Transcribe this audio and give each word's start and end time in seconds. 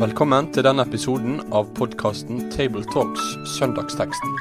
Velkommen 0.00 0.46
til 0.48 0.64
denne 0.64 0.86
episoden 0.86 1.42
av 1.52 1.66
podkasten 1.76 2.46
Tabletalks 2.48 3.20
Søndagsteksten, 3.58 4.38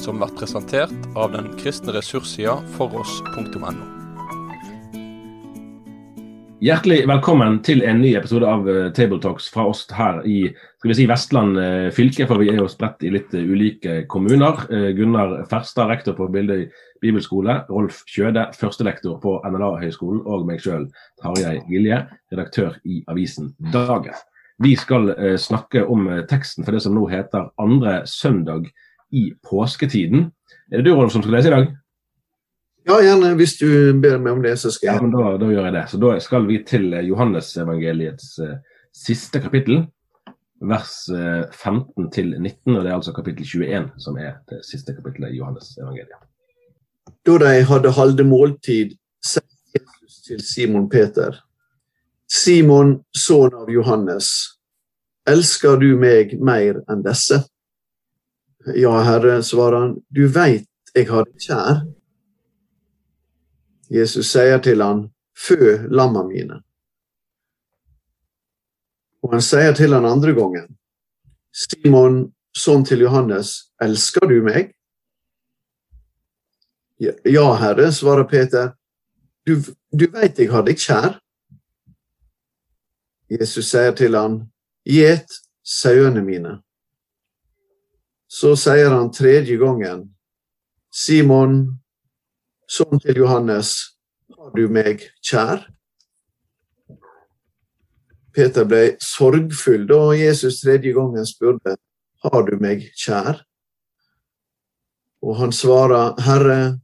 som 0.00 0.16
blir 0.16 0.32
presentert 0.38 0.94
av 1.12 1.34
den 1.34 1.50
kristne 1.58 1.92
ressurssida 1.92 2.54
foross.no. 2.78 3.74
Hjertelig 6.64 7.02
velkommen 7.10 7.60
til 7.66 7.84
en 7.84 8.00
ny 8.00 8.14
episode 8.16 8.48
av 8.48 8.64
eh, 8.72 8.88
Tabletalks 8.96 9.50
fra 9.52 9.68
oss 9.74 9.84
her 9.92 10.22
i 10.24 10.46
skal 10.78 10.94
vi 10.94 10.98
si, 11.02 11.08
Vestland 11.12 11.60
eh, 11.60 11.90
fylke, 11.92 12.24
for 12.30 12.40
vi 12.40 12.48
er 12.54 12.62
jo 12.62 12.72
spredt 12.72 13.04
i 13.04 13.12
litt 13.12 13.36
eh, 13.36 13.44
ulike 13.44 14.00
kommuner. 14.08 14.64
Gunnar 14.96 15.42
Ferstad, 15.52 15.92
rektor 15.92 16.16
på 16.16 16.32
Bildøy 16.32 16.70
bibelskole, 17.04 17.60
Rolf 17.68 18.00
Kjøde, 18.08 18.48
førstelektor 18.56 19.20
på 19.20 19.42
NLA-høgskolen, 19.44 20.24
og 20.24 20.48
meg 20.48 20.64
sjøl, 20.64 20.88
Tarjei 21.20 21.58
Gilje, 21.68 22.06
redaktør 22.32 22.80
i 22.88 23.04
avisen 23.12 23.52
Dagen. 23.74 24.16
Vi 24.62 24.76
skal 24.78 25.12
eh, 25.16 25.36
snakke 25.40 25.84
om 25.84 26.08
eh, 26.08 26.24
teksten 26.30 26.64
for 26.64 26.76
det 26.76 26.82
som 26.84 26.94
nå 26.96 27.06
heter 27.10 27.50
andre 27.60 28.02
søndag 28.06 28.68
i 29.12 29.32
påsketiden. 29.44 30.30
Er 30.72 30.80
det 30.80 30.90
du, 30.90 30.94
Rolf, 30.96 31.12
som 31.12 31.22
skal 31.24 31.36
lese 31.36 31.50
i 31.50 31.54
dag? 31.56 31.72
Ja, 32.84 32.98
gjerne. 33.02 33.34
Hvis 33.38 33.56
du 33.60 33.68
ber 34.02 34.18
meg 34.18 34.36
om 34.36 34.42
det, 34.42 34.56
så 34.58 34.72
skal 34.74 34.88
jeg. 34.88 34.96
Ja, 34.96 35.02
men 35.04 35.12
da, 35.14 35.36
da 35.38 35.50
gjør 35.52 35.68
jeg 35.68 35.74
det. 35.76 35.84
Så 35.92 36.00
da 36.02 36.14
skal 36.24 36.46
vi 36.48 36.58
til 36.66 36.88
eh, 36.96 37.04
Johannesevangeliets 37.06 38.32
eh, 38.42 38.56
siste 38.96 39.42
kapittel. 39.44 39.84
Vers 40.62 40.96
eh, 41.10 41.44
15 41.50 42.10
til 42.14 42.34
19, 42.40 42.74
og 42.74 42.82
det 42.82 42.90
er 42.90 42.96
altså 42.96 43.14
kapittel 43.14 43.46
21 43.46 43.88
som 44.02 44.18
er 44.18 44.36
det 44.50 44.62
siste 44.66 44.94
kapittelet 44.96 45.34
i 45.34 45.38
Johannesevangeliet. 45.38 46.28
Da 47.26 47.38
de 47.38 47.54
hadde 47.66 47.94
holdt 47.94 48.22
måltid, 48.26 48.96
sa 49.22 49.42
Jesus 49.74 50.22
til 50.26 50.42
Simon 50.42 50.88
Peter 50.90 51.38
Simon, 52.32 52.94
sønn 53.12 53.52
av 53.52 53.68
Johannes, 53.68 54.28
elsker 55.28 55.76
du 55.82 55.90
meg 56.00 56.38
mer 56.40 56.78
enn 56.88 57.02
disse? 57.04 57.42
Ja, 58.78 58.94
Herre, 59.04 59.42
svarer 59.44 59.76
han, 59.82 59.96
du 60.08 60.24
veit 60.32 60.68
jeg 60.96 61.10
har 61.10 61.26
deg 61.28 61.44
kjær. 61.44 61.82
Jesus 63.92 64.30
sier 64.32 64.62
til 64.64 64.80
han, 64.80 65.10
fø 65.36 65.74
lamma 65.92 66.22
mine. 66.24 66.62
Og 69.22 69.34
han 69.36 69.44
sier 69.44 69.76
til 69.76 69.92
han 69.92 70.08
andre 70.08 70.32
gangen, 70.36 70.70
Simon, 71.52 72.22
sønn 72.56 72.86
til 72.88 73.04
Johannes, 73.04 73.72
elsker 73.82 74.24
du 74.30 74.38
meg? 74.46 74.72
Ja, 77.02 77.44
Herre, 77.60 77.90
svarer 77.92 78.24
Peter, 78.30 78.72
du, 79.44 79.58
du 79.92 80.06
veit 80.14 80.40
jeg 80.40 80.48
har 80.52 80.64
deg 80.64 80.80
kjær. 80.80 81.18
Jesus 83.32 83.70
sier 83.72 83.94
til 83.96 84.16
han, 84.18 84.42
Gjet 84.84 85.30
sauene 85.62 86.22
mine. 86.24 86.56
Så 88.28 88.54
sier 88.58 88.90
han 88.90 89.12
tredje 89.14 89.56
gangen, 89.60 90.08
Simon, 90.92 91.60
sønn 92.68 93.00
til 93.00 93.22
Johannes, 93.22 93.76
har 94.36 94.50
du 94.56 94.66
meg 94.72 95.04
kjær? 95.24 95.62
Peter 98.32 98.64
ble 98.68 98.96
sorgfull 99.04 99.84
da 99.88 100.00
Jesus 100.16 100.62
tredje 100.64 100.94
gangen 100.96 101.28
spurte, 101.28 101.76
har 102.24 102.46
du 102.48 102.56
meg 102.60 102.88
kjær? 102.98 103.42
Og 105.22 105.36
han 105.38 105.52
svarer, 105.54 106.16
Herre, 106.26 106.80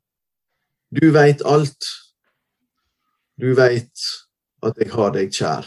du 0.94 1.10
veit 1.12 1.42
alt. 1.44 1.88
Du 3.40 3.50
veit 3.58 4.06
at 4.62 4.78
jeg 4.78 4.92
har 4.94 5.12
deg 5.16 5.34
kjær. 5.34 5.66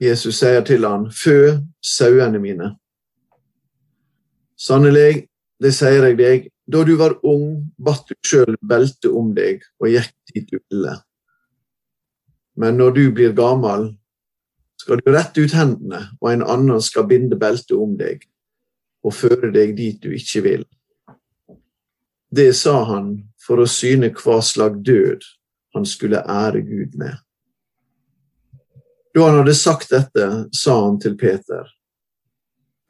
Jesus 0.00 0.38
sier 0.38 0.62
til 0.66 0.86
han, 0.86 1.08
fø 1.10 1.58
sauene 1.82 2.38
mine. 2.42 2.72
Sannelig, 4.58 5.26
det 5.62 5.72
sier 5.74 6.06
jeg 6.06 6.18
deg, 6.18 6.48
da 6.70 6.84
du 6.86 6.94
var 7.00 7.16
ung, 7.26 7.68
batt 7.78 8.06
du 8.10 8.14
sjøl 8.26 8.56
beltet 8.62 9.10
om 9.10 9.32
deg 9.34 9.62
og 9.80 9.90
gikk 9.90 10.12
dit 10.30 10.46
du 10.50 10.58
ville. 10.58 10.98
Men 12.58 12.78
når 12.78 12.94
du 12.94 13.04
blir 13.14 13.34
gammel, 13.38 13.92
skal 14.78 15.02
du 15.02 15.10
rette 15.14 15.42
ut 15.42 15.54
hendene, 15.54 16.04
og 16.20 16.30
en 16.32 16.44
annen 16.46 16.82
skal 16.82 17.06
binde 17.10 17.38
beltet 17.38 17.74
om 17.78 17.96
deg 17.98 18.22
og 19.06 19.14
føre 19.14 19.50
deg 19.54 19.74
dit 19.78 19.98
du 20.02 20.10
ikke 20.14 20.42
vil. 20.46 20.66
Det 22.30 22.50
sa 22.54 22.82
han 22.90 23.14
for 23.40 23.62
å 23.62 23.70
syne 23.70 24.10
hva 24.14 24.38
slag 24.44 24.82
død 24.84 25.24
han 25.74 25.86
skulle 25.88 26.22
ære 26.22 26.62
Gud 26.66 26.98
med. 27.00 27.14
Da 29.18 29.24
han 29.26 29.40
hadde 29.40 29.54
sagt 29.58 29.90
dette, 29.90 30.26
sa 30.54 30.74
han 30.84 30.98
til 31.02 31.16
Peter, 31.18 31.64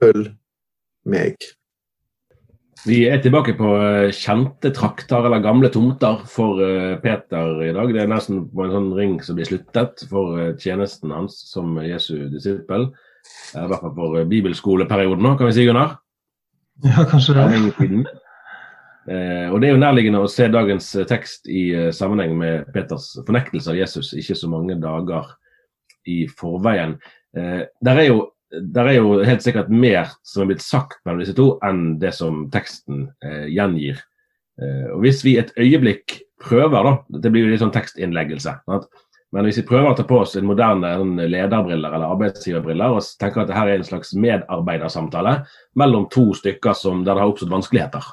følg 0.03 0.27
meg. 1.09 1.41
Vi 2.85 2.99
er 3.09 3.23
tilbake 3.25 3.55
på 3.57 3.71
eh, 3.79 4.11
kjente 4.13 4.69
trakter 4.77 5.25
eller 5.25 5.41
gamle 5.41 5.71
tomter 5.73 6.21
for 6.29 6.61
eh, 6.61 6.99
Peter 7.01 7.63
i 7.65 7.71
dag. 7.73 7.95
Det 7.97 8.05
er 8.05 8.13
nesten 8.13 8.45
på 8.53 8.67
en 8.67 8.77
sånn 8.77 8.93
ring 8.99 9.17
som 9.25 9.41
blir 9.41 9.49
sluttet 9.49 10.05
for 10.13 10.37
eh, 10.37 10.53
tjenesten 10.61 11.17
hans 11.17 11.41
som 11.49 11.81
Jesu 11.81 12.29
disippel. 12.29 12.91
I 13.57 13.65
hvert 13.65 13.87
fall 13.87 13.97
for 13.97 14.21
bibelskoleperioden 14.29 15.25
nå, 15.25 15.35
kan 15.41 15.49
vi 15.49 15.57
si, 15.57 15.67
Gunnar? 15.71 15.97
Ja, 16.85 17.09
kanskje 17.09 17.41
det. 17.41 18.05
Eh, 19.09 19.49
og 19.49 19.63
Det 19.65 19.73
er 19.73 19.77
jo 19.79 19.81
nærliggende 19.81 20.21
å 20.21 20.29
se 20.29 20.53
dagens 20.53 20.93
tekst 21.09 21.49
i 21.49 21.71
sammenheng 21.97 22.37
med 22.37 22.69
Peters 22.77 23.15
fornektelse 23.25 23.73
av 23.73 23.81
Jesus 23.81 24.13
ikke 24.13 24.37
så 24.37 24.53
mange 24.53 24.77
dager 24.77 25.39
i 26.09 26.19
forveien. 26.41 26.97
Eh, 27.37 27.65
der, 27.85 28.03
er 28.03 28.09
jo, 28.09 28.21
der, 28.51 28.89
er 28.89 28.99
jo, 28.99 29.17
helt 29.27 29.45
sikkert 29.45 29.73
mer 29.73 30.15
som 30.27 30.45
er 30.45 30.53
blitt 30.53 30.65
sagt 30.65 31.03
mellom 31.05 31.23
disse 31.25 31.37
to, 31.39 31.51
enn 31.67 31.99
det 32.03 32.15
som 32.17 32.47
teksten 32.55 33.09
eh, 33.25 33.49
gjengir. 33.53 34.01
Eh, 34.63 34.89
og 34.95 35.05
Hvis 35.05 35.23
vi 35.27 35.39
et 35.41 35.53
øyeblikk 35.59 36.21
prøver, 36.43 36.87
da, 36.87 37.21
det 37.23 37.33
blir 37.35 37.47
jo 37.47 37.53
litt 37.53 37.63
sånn 37.65 37.75
tekstinnleggelse, 37.75 38.61
sant? 38.69 38.89
men 39.35 39.45
hvis 39.45 39.59
vi 39.61 39.67
prøver 39.69 39.91
å 39.91 39.97
ta 39.97 40.07
på 40.09 40.23
oss 40.23 40.39
en 40.39 40.47
moderne 40.49 40.95
en 40.97 41.19
lederbriller 41.29 41.93
eller 41.93 42.15
arbeidsgiverbriller 42.15 42.95
og 42.97 43.05
tenker 43.21 43.43
at 43.43 43.51
dette 43.51 43.61
er 43.61 43.75
en 43.75 43.85
slags 43.85 44.15
medarbeidersamtale 44.17 45.35
mellom 45.77 46.07
to 46.13 46.31
stykker 46.39 46.73
som, 46.73 47.03
der 47.05 47.13
det 47.13 47.25
har 47.25 47.33
oppstått 47.35 47.53
vanskeligheter, 47.53 48.09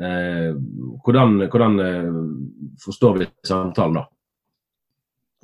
eh, 0.00 0.56
hvordan, 1.04 1.36
hvordan 1.52 1.76
eh, 1.84 2.16
forstår 2.86 3.20
vi 3.20 3.28
samtalen 3.44 4.00
da? 4.00 4.06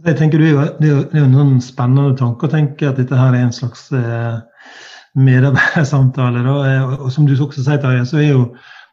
Jeg 0.07 0.17
tenker 0.17 0.41
Det 0.41 0.51
er 0.51 0.89
jo, 0.89 1.01
en 1.19 1.37
sånn 1.37 1.57
spennende 1.65 2.17
tanke 2.19 2.47
å 2.47 2.53
tenke 2.53 2.89
at 2.89 3.01
dette 3.01 3.17
her 3.17 3.35
er 3.37 3.47
en 3.47 3.55
slags 3.55 3.89
eh, 3.93 4.41
medarbeidersamtale. 5.19 6.45
Og, 6.49 6.95
og 7.07 7.11
som 7.13 7.27
du 7.29 7.35
også 7.37 7.65
sier, 7.65 7.81
Tarjei, 7.83 8.07
så 8.09 8.21
er 8.23 8.31
jo 8.31 8.45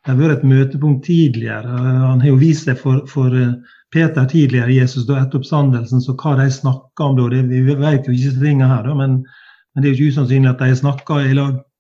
det 0.08 0.14
har 0.14 0.20
vært 0.22 0.38
et 0.38 0.48
møtepunkt 0.48 1.04
tidligere. 1.04 1.68
Han 1.68 2.22
har 2.24 2.30
jo 2.30 2.40
vist 2.40 2.68
seg 2.68 2.78
for, 2.80 3.02
for 3.12 3.34
eh, 3.36 3.56
Peter 3.92 4.28
tidligere, 4.28 4.72
Jesus, 4.72 5.04
da 5.08 5.22
etter 5.22 5.42
oppstandelsen, 5.42 6.00
så 6.04 6.16
hva 6.16 6.38
de 6.40 6.48
snakka 6.52 7.10
om 7.10 7.18
da. 7.18 7.28
Det, 7.34 7.42
vi 7.52 7.76
vet 7.76 8.08
jo 8.08 8.14
ikke 8.14 8.16
disse 8.16 8.40
tingene 8.40 8.70
her, 8.72 8.88
da, 8.88 8.96
men, 8.96 9.18
men, 9.24 9.84
det 9.84 9.90
er 9.90 9.94
jo 9.94 10.08
ikke 10.08 10.16
usannsynlig 10.16 10.54
at 10.54 10.64
de 10.64 10.80
snakka 10.80 11.20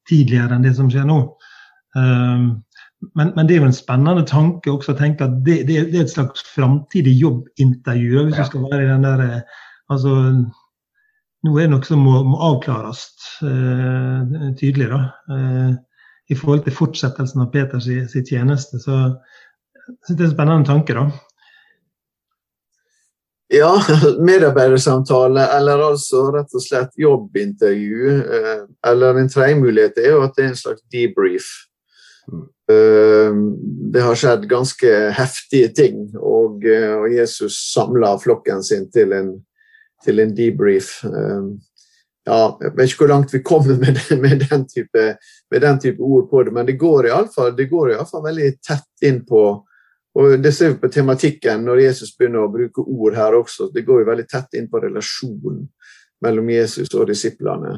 tidligere 0.08 0.56
enn 0.56 0.68
det 0.68 0.76
som 0.76 0.92
skjer 0.92 1.08
nå. 1.08 1.22
Um, 1.96 2.50
men, 3.00 3.32
men, 3.36 3.48
det 3.48 3.56
er 3.56 3.62
jo 3.62 3.70
en 3.70 3.76
spennende 3.76 4.26
tanke 4.26 4.72
også 4.74 4.96
å 4.96 4.98
tenke 4.98 5.28
at 5.28 5.42
det, 5.46 5.60
det, 5.70 5.82
det 5.92 6.00
er 6.00 6.06
et 6.08 6.14
slags 6.14 6.42
framtidig 6.56 7.14
jobbintervju. 7.20 8.24
hvis 8.26 8.40
ja. 8.40 8.46
du 8.46 8.50
skal 8.50 8.64
være 8.72 8.86
i 8.86 8.90
den 8.90 9.06
der, 9.06 9.26
eh, 9.26 9.60
altså, 9.94 10.16
Nå 11.46 11.54
er 11.54 11.68
det 11.68 11.72
noe 11.76 11.86
som 11.86 12.02
må, 12.02 12.16
må 12.26 12.38
avklares 12.42 13.04
uh, 13.46 14.26
tydelig 14.58 14.88
da, 14.90 14.98
uh, 15.30 15.76
i 16.34 16.36
forhold 16.36 16.64
til 16.66 16.74
fortsettelsen 16.76 17.44
av 17.44 17.52
Peters 17.54 17.86
si, 17.86 18.24
tjeneste. 18.26 18.82
Så 18.82 18.98
det 20.10 20.18
er 20.18 20.26
en 20.26 20.34
spennende 20.34 20.68
tanke. 20.68 20.98
da. 20.98 21.06
Ja, 23.54 23.70
medarbeidersamtale 24.32 25.46
eller 25.60 25.86
altså 25.92 26.26
rett 26.36 26.58
og 26.58 26.66
slett 26.66 26.98
jobbintervju. 27.00 28.18
Uh, 28.26 28.66
eller 28.90 29.22
en 29.22 29.32
tredje 29.32 29.62
mulighet 29.62 30.02
er 30.02 30.18
jo 30.18 30.26
at 30.26 30.36
det 30.36 30.48
er 30.48 30.52
en 30.56 30.62
slags 30.66 30.84
debrief. 30.92 31.54
Ehm, 32.72 33.56
det 33.92 34.02
har 34.04 34.16
skjedd 34.20 34.48
ganske 34.50 34.90
heftige 35.16 35.70
ting, 35.76 36.02
og, 36.20 36.66
eh, 36.66 37.06
Jesus 37.16 37.60
samla 37.74 38.18
flokken 38.20 38.64
sin 38.64 38.90
til 38.92 39.14
en, 39.14 39.32
til 40.04 40.20
en 40.20 40.36
debrief. 40.36 41.04
Ehm, 41.08 41.54
ja, 42.28 42.58
jeg 42.62 42.74
vet 42.76 42.90
ikke 42.90 43.06
hvor 43.06 43.14
langt 43.14 43.34
vi 43.34 43.40
kommer 43.40 43.80
med, 43.80 44.02
med, 44.24 44.44
den 44.50 44.68
type, 44.68 45.06
med 45.52 45.62
den 45.62 45.80
type 45.80 46.04
ord 46.04 46.30
på 46.30 46.44
det, 46.44 46.54
men 46.54 46.68
det 46.68 46.80
går 46.82 47.08
iallfall 47.08 48.26
veldig 48.26 48.52
tett 48.60 49.08
inn 49.08 49.24
på 49.26 49.46
og 50.18 50.40
Det 50.42 50.50
ser 50.56 50.72
vi 50.72 50.80
på 50.82 50.90
tematikken 50.90 51.62
når 51.62 51.80
Jesus 51.84 52.16
begynner 52.18 52.48
å 52.48 52.50
bruke 52.50 52.82
ord 52.82 53.14
her 53.14 53.36
også. 53.38 53.68
Det 53.70 53.84
går 53.86 54.00
jo 54.02 54.08
veldig 54.08 54.24
tett 54.26 54.56
inn 54.58 54.66
på 54.72 54.80
relasjonen 54.82 55.60
mellom 56.26 56.50
Jesus 56.50 56.90
og 56.98 57.06
disiplene. 57.12 57.76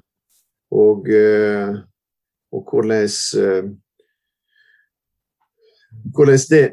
Og, 0.71 1.09
eh, 1.11 1.73
og 2.55 2.71
hvordan 2.71 3.03
eh, 3.03 3.67
hvordan, 6.15 6.39
det, 6.51 6.63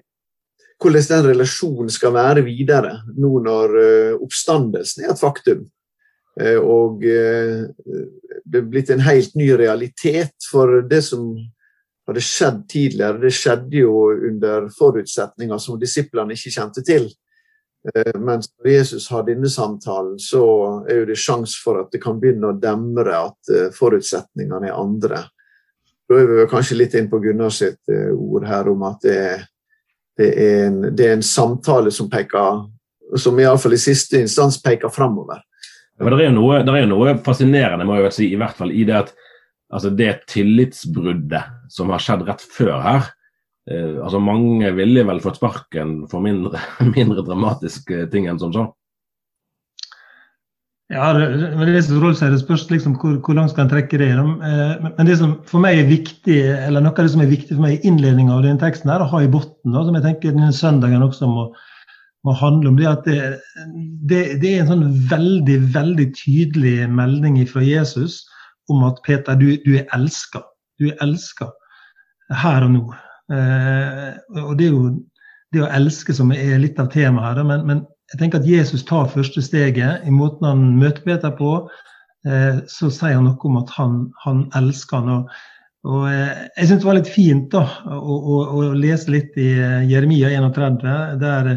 hvordan 0.83 1.09
den 1.11 1.27
relasjonen 1.31 1.91
skal 1.93 2.15
være 2.17 2.45
videre 2.47 2.99
nå 3.17 3.33
når 3.47 3.77
uh, 3.81 4.23
oppstandelsen 4.23 5.05
er 5.05 5.15
et 5.15 5.23
faktum. 5.23 5.67
Og 6.37 7.01
det 7.01 8.59
er 8.59 8.67
blitt 8.69 8.91
en 8.93 9.01
helt 9.01 9.33
ny 9.41 9.47
realitet. 9.57 10.35
For 10.51 10.83
det 10.85 10.99
som 11.07 11.31
hadde 12.05 12.21
skjedd 12.21 12.59
tidligere, 12.69 13.23
det 13.23 13.31
skjedde 13.33 13.79
jo 13.81 13.95
under 14.29 14.69
forutsetninger 14.77 15.63
som 15.63 15.79
disiplene 15.81 16.37
ikke 16.37 16.53
kjente 16.59 16.85
til. 16.85 17.09
Eh, 17.95 18.21
mens 18.21 18.49
når 18.59 18.71
Jesus 18.71 19.09
har 19.11 19.27
denne 19.27 19.51
samtalen, 19.51 20.19
så 20.19 20.45
er 20.91 21.05
det 21.07 21.19
sjanse 21.21 21.59
for 21.63 21.83
at 21.83 21.93
det 21.95 22.03
kan 22.03 22.19
begynne 22.23 22.51
å 22.51 22.59
demre 22.59 23.19
at 23.29 23.53
eh, 23.53 23.69
forutsetningene 23.75 24.71
er 24.71 24.79
andre. 24.79 25.23
Da 26.07 26.21
er 26.21 26.31
vi 26.31 26.47
kanskje 26.51 26.79
litt 26.79 26.95
inn 26.95 27.11
på 27.11 27.19
Gunnar 27.23 27.53
sitt 27.55 27.91
eh, 27.91 28.13
ord 28.15 28.47
her 28.47 28.71
om 28.71 28.85
at 28.87 29.03
det 29.03 29.17
er, 29.19 29.45
det 30.17 30.31
er, 30.33 30.61
en, 30.69 30.81
det 30.97 31.09
er 31.09 31.17
en, 31.17 31.27
samtale 31.27 31.91
som 31.93 32.09
peker 32.11 32.65
som 33.21 33.39
iallfall 33.39 33.75
i 33.77 33.81
siste 33.81 34.21
instans 34.23 34.61
peker 34.63 34.91
framover. 34.93 35.43
Ja, 35.99 36.09
det, 36.13 36.27
er 36.27 36.33
noe, 36.35 36.61
det 36.67 36.75
er 36.79 36.89
noe 36.89 37.17
fascinerende 37.25 37.87
må 37.89 37.99
jeg 37.99 38.15
si, 38.15 38.31
i 38.31 38.39
hvert 38.39 38.57
fall 38.59 38.73
i 38.73 38.85
det 38.87 38.97
at 38.99 39.13
altså 39.73 39.91
det 39.91 40.13
tillitsbruddet 40.31 41.71
som 41.73 41.91
har 41.91 42.03
skjedd 42.03 42.27
rett 42.29 42.43
før 42.55 42.75
her, 42.85 43.09
eh, 43.71 43.97
altså 43.99 44.21
Mange 44.23 44.71
ville 44.77 45.05
vel 45.09 45.23
fått 45.25 45.41
sparken 45.41 46.05
for 46.11 46.23
mindre, 46.25 46.61
mindre 46.97 47.27
dramatiske 47.27 48.07
ting 48.13 48.31
enn 48.31 48.41
som 48.43 48.55
så. 48.55 48.69
Ja, 50.93 51.11
det, 51.17 51.27
det, 51.67 51.81
som 51.83 51.99
Rolf 51.99 52.21
sier, 52.21 52.31
det 52.31 52.45
spørs 52.45 52.69
liksom 52.71 52.93
hvor, 53.01 53.17
hvor, 53.19 53.35
langt 53.35 53.51
skal 53.51 53.65
en 53.65 53.73
trekke 53.73 53.99
det. 53.99 54.13
gjennom. 54.13 54.37
men 54.85 55.09
det 55.09 55.17
som 55.19 55.33
for 55.49 55.63
meg 55.65 55.81
er 55.81 55.89
viktig, 55.89 56.37
eller 56.69 56.85
noe 56.85 56.95
av 56.95 57.09
det 57.09 57.11
som 57.15 57.25
er 57.25 57.33
viktig 57.33 57.57
for 57.57 57.65
meg 57.65 57.75
i 57.75 57.91
innledninga 57.91 58.37
av 58.37 58.45
denne 58.47 58.63
teksten, 58.63 58.93
er 58.95 59.03
å 59.03 59.09
ha 59.11 59.23
i 59.25 59.31
bunnen, 59.33 59.75
som 59.75 59.99
jeg 59.99 60.05
tenker 60.05 60.37
denne 60.37 60.53
søndagen 60.55 61.03
også 61.03 61.27
må, 61.27 61.49
må 62.23 62.37
handle 62.39 62.71
om, 62.71 62.79
det 62.79 62.87
at 62.93 63.09
det, 63.09 63.19
det, 64.07 64.23
det, 64.45 64.53
er 64.53 64.63
en 64.63 64.71
sånn 64.77 64.87
veldig, 65.11 65.59
veldig 65.75 66.07
tydelig 66.15 66.77
melding 66.95 67.41
fra 67.51 67.65
Jesus 67.67 68.23
om 68.71 68.87
at 68.87 69.03
Peter, 69.07 69.35
du, 69.39 69.57
du 69.67 69.75
er 69.81 69.91
elska. 69.95 70.45
Du 70.79 70.87
er 70.93 71.03
elska 71.03 71.51
her 72.31 72.67
og 72.67 72.73
nå. 72.75 72.87
Eh, 73.35 74.09
og 74.43 74.55
det 74.59 74.69
er 74.69 74.73
jo 74.73 74.95
det 75.55 75.63
å 75.63 75.71
elske 75.79 76.15
som 76.15 76.33
er 76.35 76.59
litt 76.63 76.79
av 76.83 76.91
temaet 76.95 77.39
her. 77.39 77.47
Men, 77.47 77.67
men, 77.69 77.85
jeg 78.13 78.21
tenker 78.21 78.39
at 78.39 78.47
Jesus 78.47 78.85
tar 78.87 79.09
første 79.11 79.43
steget 79.43 80.07
i 80.07 80.15
måten 80.15 80.47
han 80.47 80.65
møter 80.79 81.03
Peter 81.07 81.33
på. 81.35 81.59
Eh, 82.27 82.63
så 82.71 82.91
sier 82.91 83.19
han 83.19 83.27
noe 83.29 83.49
om 83.49 83.59
at 83.61 83.73
han, 83.77 83.99
han 84.25 84.47
elsker 84.59 85.03
han. 85.03 85.11
Og, 85.17 85.35
og 85.87 86.07
eh, 86.11 86.47
jeg 86.57 86.71
syns 86.71 86.83
det 86.83 86.89
var 86.89 86.99
litt 87.01 87.11
fint 87.11 87.51
da, 87.55 87.65
å, 87.91 88.17
å, 88.17 88.39
å, 88.47 88.63
lese 88.79 89.13
litt 89.15 89.37
i 89.39 89.53
eh, 89.59 89.85
Jeremia 89.91 90.31
31. 90.35 90.81
der 91.23 91.53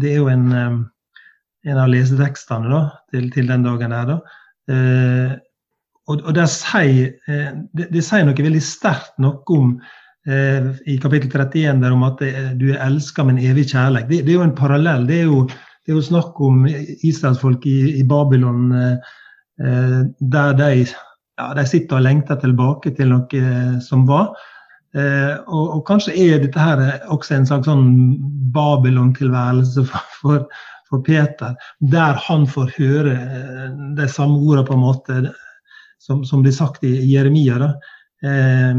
Det 0.00 0.10
er 0.10 0.20
jo 0.20 0.28
en, 0.32 0.50
en 0.52 1.80
av 1.80 1.90
lesetekstene 1.92 2.72
da, 2.72 2.84
til, 3.12 3.28
til, 3.34 3.48
den 3.52 3.64
dagen 3.68 3.92
der. 3.92 4.14
da. 4.14 4.20
Og, 6.08 6.20
og 6.22 6.32
det, 6.34 6.46
sier, 6.50 7.12
det, 7.76 7.90
det, 7.92 8.00
sier, 8.02 8.24
noe 8.26 8.44
veldig 8.46 8.62
sterkt 8.64 9.12
noe 9.22 9.42
om 9.54 9.76
i 10.22 10.96
kapittel 11.02 11.28
31 11.34 11.82
der 11.82 11.94
om 11.94 12.04
at 12.06 12.20
du 12.58 12.64
er 12.70 12.80
elska 12.84 13.24
med 13.26 13.36
en 13.36 13.50
evig 13.50 13.68
kjærlighet. 13.72 14.08
Det, 14.08 14.20
det, 14.22 14.32
er 14.32 14.38
jo 14.38 14.46
en 14.46 14.56
parallell. 14.58 15.06
Det 15.08 15.18
er 15.18 15.30
jo, 15.30 15.44
det 15.82 15.92
er 15.92 15.98
jo 15.98 16.04
snakk 16.06 16.40
om 16.40 16.64
israelsfolk 16.68 17.66
i, 17.66 17.78
i 18.00 18.04
Babylon 18.06 18.72
eh, 18.76 19.12
eh, 19.62 20.00
der 20.34 20.56
de, 20.58 20.70
ja, 20.86 21.46
de, 21.58 21.66
sitter 21.66 21.98
og 21.98 22.06
lengter 22.06 22.38
tilbake 22.42 22.94
til 22.96 23.12
noe 23.14 23.38
eh, 23.38 23.78
som 23.84 24.06
var. 24.08 24.34
Og, 24.92 25.62
og, 25.62 25.78
kanskje 25.88 26.12
er 26.20 26.42
dette 26.42 26.60
her 26.60 26.82
også 27.08 27.38
en 27.38 27.46
slags 27.48 27.64
sånn 27.64 27.86
Babylon-tilværelse 28.52 29.86
for, 29.88 30.10
for, 30.18 30.42
for, 30.90 31.00
Peter, 31.06 31.54
der 31.80 32.20
han 32.26 32.44
får 32.44 32.74
høre 32.74 33.14
de 33.96 34.08
samme 34.12 34.36
ordene 34.36 34.66
på 34.68 34.76
en 34.76 34.82
måte 34.82 35.22
som, 35.96 36.20
som 36.28 36.44
blir 36.44 36.52
sagt 36.52 36.84
i 36.84 36.92
Jeremia. 37.08 37.56
da, 37.62 37.70
Eh, 38.22 38.74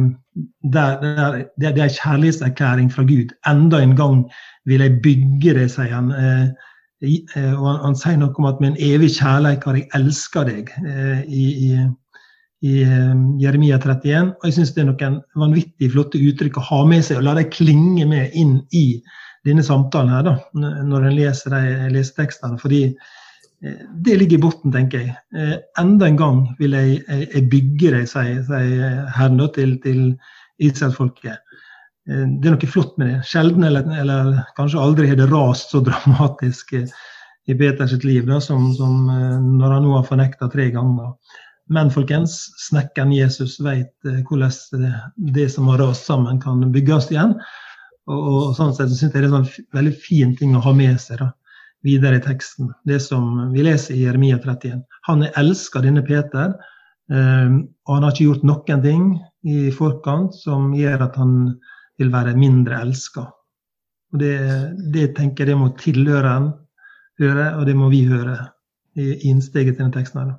det, 0.74 0.80
er 0.80 1.84
en 1.84 1.98
kjærlighetserklæring 1.98 2.92
fra 2.92 3.04
Gud. 3.04 3.34
Enda 3.48 3.82
en 3.84 3.96
gang 3.96 4.24
vil 4.66 4.82
jeg 4.82 5.02
bygge 5.04 5.56
det, 5.60 5.68
sier 5.72 5.92
han. 5.92 6.12
Eh, 6.16 6.48
og 7.04 7.66
han, 7.68 7.82
han, 7.84 7.98
sier 8.00 8.16
noe 8.20 8.32
om 8.40 8.48
at 8.48 8.62
med 8.64 8.74
en 8.74 8.80
evig 8.94 9.10
kjærlighet 9.18 9.66
har 9.68 9.80
jeg 9.80 9.90
elska 9.98 10.46
deg. 10.48 10.72
i, 11.28 11.44
i 11.68 11.74
i 12.64 12.80
Jeremia 13.44 13.76
31. 13.76 14.30
Og 14.40 14.46
jeg 14.48 14.56
syns 14.56 14.72
det 14.72 14.86
er 14.86 14.88
noen 14.88 15.18
vanvittig 15.36 15.90
flotte 15.92 16.22
uttrykk 16.22 16.62
å 16.62 16.68
ha 16.70 16.78
med 16.88 17.04
seg 17.04 17.20
og 17.20 17.26
la 17.28 17.34
dem 17.36 17.50
klinge 17.52 18.06
med 18.08 18.38
inn 18.40 18.62
i 18.72 19.02
denne 19.44 19.66
samtalen 19.68 20.14
her, 20.14 20.24
da, 20.24 20.38
når 20.88 21.10
en 21.10 21.18
leser 21.18 21.52
de 21.52 21.90
lesetekstene. 21.92 22.56
Fordi 22.62 22.86
det 23.64 24.16
ligger 24.20 24.38
i 24.38 24.44
bunnen, 24.44 24.72
tenker 24.76 25.04
jeg. 25.04 25.16
Eh, 25.36 25.56
enda 25.80 26.08
en 26.08 26.20
gang 26.20 26.40
vil 26.60 26.76
jeg, 26.76 27.02
jeg 27.08 27.50
bygge 27.52 27.94
deg, 27.96 28.08
sier, 28.12 28.42
Herren 29.16 29.44
til, 29.56 29.78
til 29.84 30.02
Israelsfolket. 30.64 31.40
Eh, 32.10 32.26
det 32.40 32.50
er 32.50 32.56
noe 32.56 32.70
flott 32.70 32.98
med 33.00 33.12
det. 33.12 33.20
Sjelden 33.30 33.66
eller, 33.68 33.88
eller, 34.04 34.44
kanskje 34.58 34.82
aldri 34.82 35.10
har 35.12 35.20
det 35.20 35.30
rast 35.32 35.74
så 35.74 35.84
dramatisk 35.86 36.76
i 36.76 37.56
Peters 37.60 37.96
liv 38.04 38.28
da, 38.28 38.40
som, 38.44 38.72
som, 38.78 39.08
eh, 39.12 39.40
når 39.40 39.78
han 39.78 39.88
nå 39.88 39.98
har 39.98 40.08
fornekta 40.08 40.50
tre 40.54 40.70
ganger. 40.76 41.14
Men 41.74 41.92
folkens, 41.94 42.38
snekkeren 42.60 43.14
Jesus 43.16 43.56
vet 43.64 43.94
hvordan 44.28 44.90
det 45.34 45.46
som 45.54 45.70
har 45.72 45.80
rast 45.80 46.10
sammen, 46.10 46.42
kan 46.44 46.60
bygges 46.74 47.08
igjen. 47.14 47.38
Og, 48.12 48.20
og 48.20 48.58
sånn 48.58 48.74
sett 48.76 48.92
så 48.92 48.98
syns 49.00 49.14
jeg 49.14 49.24
det 49.24 49.24
er 49.24 49.30
en 49.30 49.38
sånn 49.38 49.70
veldig 49.78 49.94
fin 50.04 50.36
ting 50.36 50.58
å 50.58 50.64
ha 50.66 50.76
med 50.76 51.00
seg. 51.00 51.24
da 51.24 51.32
videre 51.84 52.16
i 52.16 52.24
teksten, 52.24 52.72
det 52.88 53.02
som 53.04 53.52
vi 53.52 53.64
leser 53.66 53.96
i 53.96 54.06
Jeremia 54.06 54.38
31. 54.40 54.84
Han 55.08 55.26
er 55.26 55.36
elska, 55.40 55.82
denne 55.84 56.04
Peter, 56.08 56.54
og 57.12 57.92
han 57.92 58.06
har 58.06 58.14
ikke 58.14 58.30
gjort 58.30 58.46
noen 58.48 58.84
ting 58.86 59.08
i 59.44 59.68
forkant 59.76 60.36
som 60.40 60.72
gjør 60.78 61.04
at 61.10 61.18
han 61.20 61.34
vil 62.00 62.12
være 62.14 62.36
mindre 62.38 62.82
elska. 62.82 63.28
Det, 64.14 64.38
det, 64.94 65.14
tenker 65.18 65.46
jeg 65.46 65.54
det 65.54 65.60
må 65.60 65.72
tilhøreren 65.80 66.52
høre, 67.22 67.50
og 67.58 67.66
det 67.66 67.76
må 67.78 67.90
vi 67.94 68.04
høre 68.10 68.38
i 68.98 69.30
innsteget 69.30 69.76
til 69.76 69.86
denne 69.86 69.96
teksten. 69.96 70.22
her. 70.22 70.36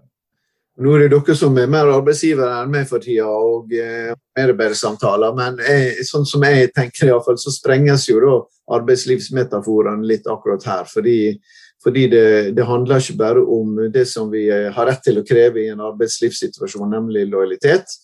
Nå 0.75 0.91
er 0.97 1.05
det 1.05 1.13
dere 1.15 1.35
som 1.39 1.55
er 1.59 1.71
mer 1.71 1.87
arbeidsgivere 1.87 2.63
enn 2.65 2.73
meg 2.73 2.89
for 2.91 3.03
tida, 3.03 3.29
og 3.31 3.71
eh, 3.79 4.11
medarbeidersamtaler. 4.35 5.35
Men 5.39 5.61
jeg, 5.63 6.07
sånn 6.09 6.27
som 6.27 6.43
jeg 6.47 6.73
tenker, 6.75 7.11
i 7.11 7.19
fall, 7.23 7.39
så 7.39 7.53
sprenges 7.55 8.09
jo 8.09 8.19
da 8.23 8.39
arbeidslivsmetaforen 8.79 10.03
litt 10.07 10.27
akkurat 10.31 10.67
her. 10.67 10.89
Fordi, 10.91 11.19
fordi 11.83 12.09
det, 12.11 12.27
det, 12.59 12.67
handler 12.67 13.03
ikke 13.03 13.21
bare 13.23 13.45
om 13.59 13.79
det 13.95 14.07
som 14.11 14.33
vi 14.35 14.49
eh, 14.51 14.71
har 14.75 14.91
rett 14.91 15.05
til 15.07 15.23
å 15.23 15.27
kreve 15.27 15.63
i 15.63 15.71
en 15.71 15.85
arbeidslivssituasjon, 15.93 16.91
nemlig 16.91 17.29
lojalitet. 17.31 17.95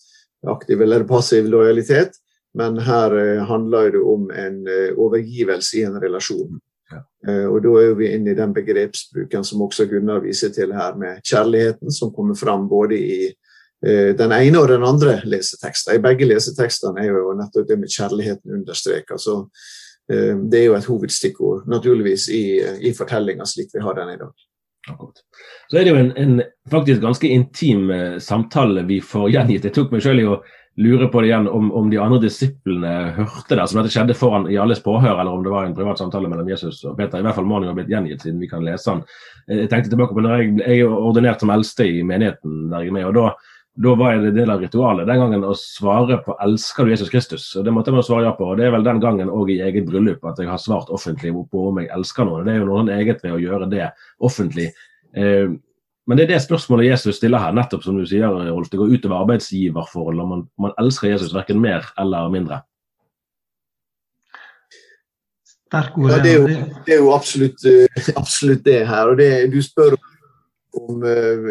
Aktiv 0.47 0.79
eller 0.81 1.03
passiv 1.09 1.51
lojalitet. 1.51 2.15
Men 2.57 2.79
her 2.83 3.15
eh, 3.17 3.43
handler 3.47 3.91
det 3.91 4.01
om 4.01 4.31
en 4.31 4.59
overgivelse 4.97 5.77
i 5.79 5.85
en 5.87 6.01
relasjon. 6.01 6.59
Ja. 6.91 7.03
og 7.47 7.61
Da 7.63 7.75
er 7.79 7.93
vi 7.95 8.09
inne 8.11 8.33
i 8.33 8.35
den 8.35 8.53
begrepsbruken 8.53 9.45
som 9.47 9.61
også 9.63 9.85
Gunnar 9.87 10.19
viser 10.25 10.51
til 10.51 10.73
her, 10.75 10.97
med 10.99 11.21
kjærligheten 11.23 11.91
som 11.91 12.11
kommer 12.11 12.35
fram 12.35 12.67
både 12.69 12.97
i 12.97 13.19
eh, 13.85 14.11
den 14.17 14.31
ene 14.35 14.59
og 14.59 14.67
den 14.67 14.83
andre 14.83 15.21
leseteksten. 15.23 15.95
I 15.95 16.03
begge 16.03 16.27
lesetekstene 16.27 16.99
er 16.99 17.13
jo 17.13 17.31
nettopp 17.37 17.69
det 17.69 17.79
med 17.79 17.93
kjærligheten 17.95 18.59
understreka. 18.59 19.17
Så 19.17 19.37
eh, 20.11 20.35
det 20.35 20.59
er 20.59 20.65
jo 20.67 20.77
et 20.77 20.91
hovedstikkord 20.91 21.67
naturligvis 21.71 22.29
i, 22.29 22.45
i 22.89 22.95
fortellinga 22.97 23.47
slik 23.47 23.71
vi 23.73 23.83
har 23.85 23.95
den 23.95 24.15
i 24.15 24.19
dag. 24.19 24.47
Så 25.69 25.77
er 25.77 25.85
det 25.85 25.91
jo 25.93 25.99
en, 26.01 26.11
en 26.17 26.41
faktisk 26.71 27.03
ganske 27.03 27.29
intim 27.29 27.91
samtale 28.19 28.83
vi 28.89 28.97
får 28.99 29.29
gjengitt. 29.29 29.67
Jeg 29.69 29.75
tok 29.77 29.93
meg 29.93 30.01
selv 30.03 30.19
i 30.19 30.25
å 30.25 30.41
lurer 30.77 31.07
på 31.07 31.21
det 31.21 31.27
igjen 31.27 31.47
om, 31.47 31.71
om, 31.75 31.89
de 31.89 31.99
andre 31.99 32.21
disiplene 32.23 33.11
hørte 33.17 33.57
det, 33.57 33.67
som 33.67 33.81
dette 33.81 33.91
skjedde 33.91 34.15
foran 34.15 34.47
i 34.49 34.57
alles 34.61 34.79
påhør, 34.83 35.19
eller 35.19 35.31
om 35.35 35.43
det 35.43 35.51
var 35.51 35.67
en 35.67 35.75
privat 35.75 35.99
samtale 35.99 36.29
mellom 36.31 36.49
Jesus 36.49 36.79
og 36.87 36.95
Peter. 36.97 37.19
I 37.19 37.25
hvert 37.27 37.37
fall 37.37 37.47
må 37.49 37.59
den 37.59 37.67
jo 37.67 37.73
ha 37.73 37.79
blitt 37.79 37.91
gjengitt, 37.91 38.23
siden 38.23 38.39
vi 38.41 38.49
kan 38.51 38.63
lese 38.65 38.93
den. 38.93 39.01
Jeg 39.51 39.71
tenkte 39.71 39.91
tilbake 39.91 40.15
på 40.15 40.23
når 40.23 40.37
jeg, 40.37 40.51
jeg 40.61 40.83
er 40.85 40.93
ordinert 40.95 41.43
som 41.43 41.51
eldste 41.51 41.87
i 41.87 42.05
menigheten 42.07 42.69
der 42.71 42.85
jeg 42.85 42.93
er 42.93 42.95
med. 42.95 43.09
og 43.09 43.17
da, 43.17 43.25
da 43.83 43.95
var 43.99 44.21
det 44.23 44.31
del 44.35 44.53
av 44.53 44.63
ritualet 44.63 45.09
den 45.09 45.19
gangen 45.23 45.43
å 45.47 45.55
svare 45.59 46.21
på 46.23 46.35
'Elsker 46.43 46.85
du 46.85 46.91
Jesus 46.91 47.11
Kristus?' 47.11 47.55
og 47.59 47.65
Det 47.65 47.73
måtte 47.73 47.91
jeg 47.91 48.07
svare 48.07 48.29
ja 48.29 48.31
på. 48.35 48.51
og 48.51 48.57
Det 48.57 48.65
er 48.65 48.71
vel 48.71 48.83
den 48.87 48.99
gangen 48.99 49.29
òg 49.29 49.51
i 49.51 49.61
eget 49.61 49.85
bryllup 49.87 50.23
at 50.25 50.39
jeg 50.39 50.47
har 50.47 50.57
svart 50.57 50.89
offentlig 50.89 51.33
på 51.51 51.67
om 51.67 51.79
jeg 51.79 51.91
elsker 51.91 52.25
noen. 52.25 52.45
Det 52.45 52.55
er 52.55 52.59
jo 52.63 52.71
noe 52.71 52.95
eget 52.95 53.23
ved 53.23 53.35
å 53.35 53.43
gjøre 53.43 53.69
det 53.69 53.91
offentlig. 54.19 54.71
Eh, 55.15 55.51
men 56.11 56.19
det 56.19 56.25
er 56.25 56.33
det 56.33 56.41
spørsmålet 56.43 56.89
Jesus 56.89 57.21
stiller 57.21 57.39
her, 57.39 57.53
nettopp 57.55 57.85
som 57.85 57.95
du 57.95 58.03
sier, 58.03 58.27
Rolf. 58.27 58.67
Det 58.67 58.79
går 58.81 58.91
utover 58.91 59.21
arbeidsgiverforhold 59.21 60.19
om 60.19 60.33
man, 60.33 60.43
man 60.59 60.73
elsker 60.81 61.07
Jesus 61.07 61.31
verken 61.31 61.61
mer 61.63 61.87
eller 62.01 62.27
mindre. 62.33 62.57
Ja, 65.71 66.17
det 66.19 66.33
er 66.33 66.41
jo, 66.41 66.47
det 66.83 66.97
er 66.97 66.99
jo 66.99 67.13
absolutt, 67.15 67.63
eh, 67.63 68.09
absolutt, 68.19 68.65
det 68.65 68.81
her. 68.89 69.07
og 69.07 69.21
det, 69.21 69.29
Du 69.53 69.61
spør 69.63 69.95
om 70.81 71.05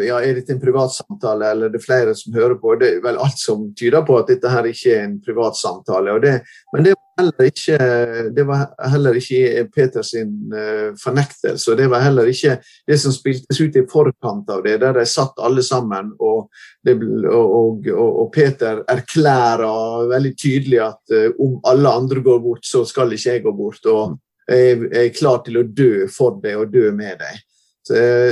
ja, 0.05 0.19
er 0.21 0.37
dette 0.37 0.53
en 0.53 0.61
privat 0.61 0.93
samtale, 0.93 1.49
eller 1.49 1.69
er 1.69 1.73
det 1.73 1.81
flere 1.81 2.13
som 2.17 2.37
hører 2.37 2.55
på. 2.61 2.75
Det 2.77 2.91
er 2.95 3.01
vel 3.01 3.17
alt 3.21 3.41
som 3.41 3.67
tyder 3.77 4.05
på 4.05 4.19
at 4.21 4.29
dette 4.29 4.49
her 4.49 4.69
ikke 4.69 4.93
er 4.93 5.07
en 5.07 5.17
privatsamtale. 5.25 6.19
Det, 6.21 6.35
men 6.73 6.85
det 6.85 6.95
heller 7.21 7.47
ikke, 7.47 7.77
det 8.35 8.43
var 8.49 8.65
heller 8.91 9.17
ikke 9.17 9.63
Peters 9.71 10.11
fornektelse. 11.01 11.71
og 11.71 11.79
Det 11.79 11.87
var 11.91 12.03
heller 12.03 12.27
ikke 12.31 12.57
det 12.87 12.97
som 12.99 13.15
spiltes 13.15 13.61
ut 13.61 13.77
i 13.79 13.85
forkant 13.89 14.49
av 14.51 14.65
det, 14.65 14.79
der 14.83 14.97
de 14.99 15.05
satt 15.07 15.39
alle 15.39 15.63
sammen. 15.63 16.11
Og, 16.19 16.49
det, 16.83 16.97
og, 17.29 17.87
og, 17.87 17.87
og 17.93 18.27
Peter 18.35 18.83
erklærer 18.91 20.09
veldig 20.11 20.33
tydelig 20.35 20.81
at 20.89 21.15
om 21.39 21.61
alle 21.71 21.95
andre 22.01 22.25
går 22.25 22.43
bort, 22.43 22.65
så 22.67 22.83
skal 22.89 23.15
ikke 23.15 23.37
jeg 23.37 23.45
gå 23.45 23.55
bort. 23.55 23.85
og 23.85 24.19
jeg 24.51 24.89
er 24.91 25.13
klar 25.15 25.41
til 25.45 25.61
å 25.61 25.67
dø 25.67 26.07
for 26.11 26.41
deg 26.43 26.59
og 26.59 26.73
dø 26.73 26.91
med 26.95 27.21
deg. 27.21 27.41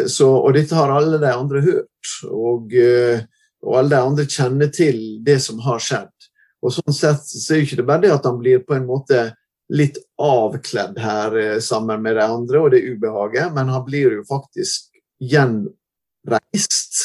Så, 0.10 0.30
og 0.30 0.54
dette 0.56 0.78
har 0.78 0.92
alle 0.94 1.20
de 1.22 1.30
andre 1.32 1.62
hørt, 1.66 2.14
og, 2.30 2.74
eh, 2.74 3.22
og, 3.66 3.74
alle 3.80 3.90
de 3.92 4.00
andre 4.00 4.26
kjenner 4.30 4.72
til 4.74 5.00
det 5.26 5.40
som 5.44 5.60
har 5.66 5.82
skjedd. 5.84 6.19
Og 6.60 6.74
sånn 6.76 6.96
sett 6.96 7.24
så 7.24 7.56
er 7.56 7.62
det 7.62 7.68
ikke 7.68 7.86
bare 7.88 8.04
det 8.04 8.16
at 8.16 8.26
han 8.28 8.40
blir 8.40 8.64
på 8.68 8.76
en 8.76 8.88
måte 8.90 9.30
litt 9.70 10.00
avkledd 10.20 10.98
her 11.00 11.38
eh, 11.38 11.58
sammen 11.64 12.02
med 12.02 12.18
de 12.18 12.26
andre, 12.26 12.62
og 12.62 12.72
det 12.74 12.86
ubehaget, 12.90 13.54
men 13.56 13.70
han 13.70 13.86
blir 13.86 14.18
jo 14.18 14.24
faktisk 14.28 14.90
gjenreist 15.22 17.04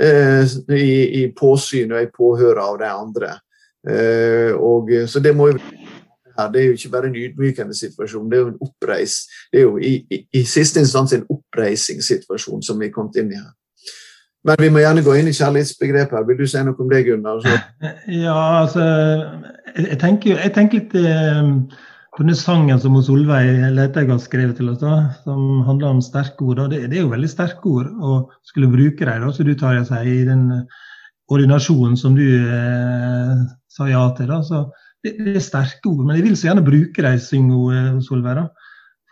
eh, 0.00 0.46
i, 0.72 1.22
i, 1.22 1.26
påsyn 1.36 1.92
og 1.92 2.06
i 2.06 2.12
påhør 2.14 2.62
av 2.62 2.78
de 2.80 2.88
andre. 2.88 3.34
Eh, 3.86 4.52
og, 4.56 4.90
så 5.10 5.22
det 5.22 5.36
må 5.36 5.52
jo. 5.52 5.60
Det 6.36 6.60
er 6.60 6.66
jo 6.66 6.72
ikke 6.76 6.90
bare 6.92 7.08
en 7.08 7.14
ydmykende 7.16 7.72
situasjon, 7.72 8.26
det 8.28 8.36
er 8.36 8.42
jo 8.42 8.48
en 8.50 8.64
oppreis, 8.66 9.14
det 9.48 9.62
er 9.62 9.62
jo 9.62 9.78
i, 9.80 9.92
i, 10.12 10.18
i 10.36 10.42
siste 10.44 10.82
instans 10.84 11.14
en 11.16 11.22
oppreisingssituasjon 11.32 12.60
som 12.66 12.76
vi 12.76 12.90
er 12.90 12.92
kommet 12.92 13.16
inn 13.22 13.30
i 13.32 13.38
her. 13.38 13.54
Men 14.46 14.62
vi 14.62 14.70
må 14.70 14.82
gjerne 14.82 15.02
gå 15.02 15.16
inn 15.18 15.28
i 15.30 15.34
kjærlighetsbegrepet. 15.34 16.26
Vil 16.28 16.38
du 16.38 16.46
si 16.46 16.62
noe 16.62 16.78
om 16.82 16.92
det, 16.92 17.02
Gunnar? 17.08 17.42
Ja, 18.26 18.38
altså 18.62 18.84
Jeg 19.74 19.98
tenker, 20.02 20.38
jeg 20.38 20.54
tenker 20.54 20.80
litt 20.80 20.94
eh, 21.00 21.50
på 22.16 22.22
denne 22.24 22.36
sangen 22.38 22.78
som 22.80 22.96
Solveig 23.04 23.58
Leithaug 23.74 24.14
har 24.14 24.20
skrevet 24.22 24.56
til 24.60 24.70
oss, 24.72 24.78
da, 24.80 25.10
som 25.26 25.64
handler 25.66 25.96
om 25.96 26.04
sterke 26.04 26.46
ord. 26.46 26.62
Det, 26.72 26.86
det, 26.86 27.00
er 27.00 27.04
jo 27.04 27.12
veldig 27.12 27.28
sterke 27.28 27.72
ord 27.72 27.90
å 28.00 28.20
skulle 28.46 28.70
bruke 28.72 29.08
dem, 29.08 29.26
så 29.34 29.44
du 29.44 29.52
tar 29.58 29.76
jeg 29.80 29.90
seg 29.90 30.08
i 30.08 30.22
den 30.28 30.46
ordinasjonen 31.32 31.98
som 31.98 32.14
du 32.16 32.24
eh, 32.24 33.34
sa 33.68 33.90
ja 33.90 34.06
til. 34.16 34.30
da, 34.30 34.40
så 34.46 34.62
det, 35.04 35.16
er 35.34 35.42
sterke 35.44 35.90
ord, 35.90 36.06
men 36.06 36.16
jeg 36.16 36.28
vil 36.30 36.38
så 36.38 36.52
gjerne 36.52 36.64
bruke 36.64 37.04
dem, 37.04 37.20
synger 37.20 37.74
eh, 37.74 37.92
Solveig. 38.06 38.46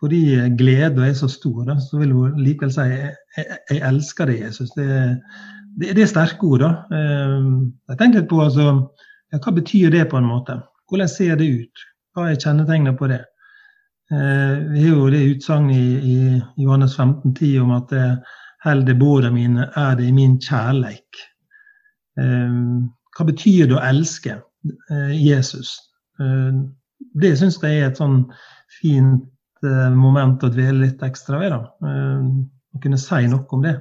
Fordi 0.01 0.23
gleden 0.59 1.05
er 1.07 1.13
så 1.17 1.29
stor, 1.31 1.65
da, 1.69 1.79
så 1.81 2.01
vil 2.01 2.13
hun 2.13 2.39
likevel 2.43 2.73
si 2.75 2.87
jeg, 2.91 3.13
jeg, 3.37 3.59
jeg 3.71 3.83
elsker 3.89 4.29
deg, 4.31 4.41
Jesus. 4.43 4.73
Det, 4.77 4.87
det, 5.79 5.95
det, 5.97 6.03
er 6.03 6.11
sterke 6.11 6.49
ord. 6.49 6.65
da. 6.65 6.71
Eh, 6.99 7.51
jeg 7.91 8.01
tenker 8.01 8.21
litt 8.21 8.31
på 8.33 8.41
altså, 8.45 8.71
ja, 9.33 9.39
hva 9.39 9.55
betyr 9.55 9.95
det 9.95 10.09
på 10.11 10.19
en 10.21 10.29
måte? 10.29 10.59
Hvordan 10.91 11.11
ser 11.11 11.39
det 11.41 11.51
ut? 11.63 11.85
Hva 12.15 12.31
er 12.31 12.41
kjennetegnet 12.41 12.99
på 12.99 13.11
det? 13.13 13.23
Eh, 14.13 14.57
vi 14.73 14.87
har 14.87 14.97
jo 14.97 15.13
det 15.15 15.23
utsagnet 15.37 15.79
i, 15.79 16.17
i 16.17 16.65
Johannes 16.65 16.97
15, 16.99 17.37
10 17.39 17.63
om 17.63 17.77
at 17.79 17.95
helde 18.65 18.99
båda 18.99 19.31
mine 19.33 19.71
er 19.77 19.97
det 19.99 20.09
i 20.09 20.17
min 20.17 20.39
kjærleik. 20.41 21.23
Hva 22.15 23.27
betyr 23.27 23.69
det 23.71 23.77
å 23.79 23.85
elske? 23.85 24.39
Eh, 24.91 25.13
Jesus. 25.27 25.77
Eh, 26.21 26.53
det 27.21 27.35
syns 27.39 27.61
jeg 27.63 27.81
er 27.81 27.91
et 27.91 28.01
sånn 28.01 28.25
fint 28.81 29.25
eh, 29.67 29.91
moment 29.97 30.45
å 30.45 30.53
dvele 30.53 30.87
litt 30.87 31.03
ekstra 31.07 31.41
ved. 31.43 31.55
da, 31.55 31.91
Å 32.75 32.81
kunne 32.83 32.99
si 32.99 33.27
noe 33.31 33.47
om 33.55 33.63
det. 33.65 33.75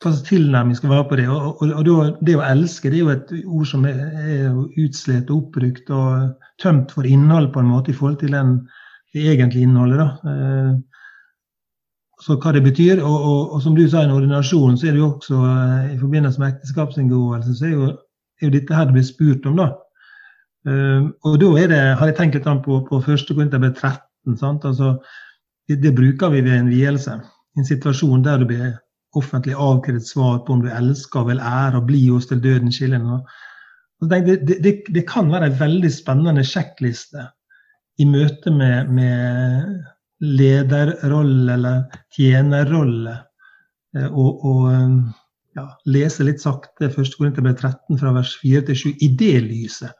Hva 0.00 0.12
slags 0.12 0.28
tilnærming 0.28 0.76
skal 0.76 0.92
være 0.94 1.06
på 1.08 1.16
det. 1.20 1.26
Og, 1.28 1.62
og, 1.62 1.72
og, 1.80 2.20
Det 2.24 2.36
å 2.38 2.44
elske 2.44 2.92
det 2.92 3.00
er 3.00 3.04
jo 3.04 3.14
et 3.14 3.32
ord 3.44 3.66
som 3.68 3.84
er, 3.88 3.98
er 4.20 4.60
utslitt 4.80 5.30
og 5.30 5.42
oppbrukt 5.44 5.90
og 5.92 6.36
tømt 6.62 6.94
for 6.96 7.08
innhold 7.08 7.50
på 7.52 7.60
en 7.60 7.68
måte 7.68 7.92
i 7.92 7.96
forhold 7.96 8.20
til 8.22 8.32
den, 8.36 8.54
det 9.12 9.26
egentlige 9.34 9.68
innholdet. 9.68 10.00
da. 10.00 10.76
Så 12.20 12.36
hva 12.36 12.52
det 12.52 12.64
betyr. 12.64 13.00
Og, 13.00 13.26
og, 13.32 13.56
og 13.56 13.64
som 13.64 13.76
du 13.76 13.86
sa 13.88 14.04
i 14.04 14.08
en 14.08 14.16
ordinasjon, 14.16 14.76
så 14.76 14.88
er 14.88 14.96
det 14.96 15.02
jo 15.02 15.10
også 15.10 15.40
i 15.94 15.98
forbindelse 16.00 16.40
med 16.40 16.54
ekteskapsinngåelse, 16.54 17.56
så 17.56 17.68
er 17.68 17.76
jo 17.76 17.90
er 18.40 18.48
jo 18.48 18.56
dette 18.56 18.76
her 18.76 18.88
det 18.88 18.96
blir 18.96 19.06
spurt 19.06 19.46
om. 19.46 19.60
da. 19.60 19.70
Uh, 20.68 21.08
og 21.24 21.40
da 21.40 21.50
er 21.56 21.72
det, 21.72 21.80
har 21.98 22.10
jeg 22.10 22.16
tenkt 22.18 22.36
litt 22.36 22.48
på, 22.64 22.80
på 22.88 23.02
første 23.04 23.36
Korinterbrev 23.36 23.74
13. 23.74 24.00
Altså, 24.28 24.96
det, 25.68 25.94
bruker 25.96 26.30
vi 26.30 26.40
ved 26.44 26.58
en 26.58 26.70
vielse. 26.70 27.20
En 27.56 27.66
situasjon 27.66 28.24
der 28.24 28.38
du 28.38 28.46
blir 28.50 28.72
offentlig 29.16 29.54
avkrevd 29.58 30.04
svar 30.06 30.42
på 30.46 30.54
om 30.54 30.62
du 30.62 30.70
elsker 30.70 31.26
vel 31.26 31.40
ære 31.40 31.80
og 31.80 31.86
bli 31.88 32.04
hos 32.08 32.28
til 32.30 32.42
døden 32.42 32.72
skiller. 32.72 33.22
Det, 34.00 34.46
det, 34.46 34.74
det, 34.88 35.04
kan 35.08 35.30
være 35.32 35.50
en 35.50 35.58
veldig 35.60 35.90
spennende 35.92 36.44
sjekkliste 36.46 37.26
i 38.00 38.06
møte 38.08 38.52
med, 38.54 38.88
med 38.96 39.82
lederrolle 40.20 41.56
eller 41.56 41.82
tjenerrolle. 42.16 43.18
Uh, 43.96 44.06
og, 44.06 44.44
og 44.46 45.56
ja, 45.58 45.66
lese 45.90 46.24
litt 46.24 46.42
sakte 46.42 46.88
1. 46.88 47.16
Korinterbrev 47.18 47.56
13 47.58 47.98
fra 48.00 48.14
vers 48.14 48.36
4 48.40 48.62
til 48.68 48.80
7 48.84 49.02
i 49.02 49.10
det 49.18 49.34
lyset. 49.48 49.96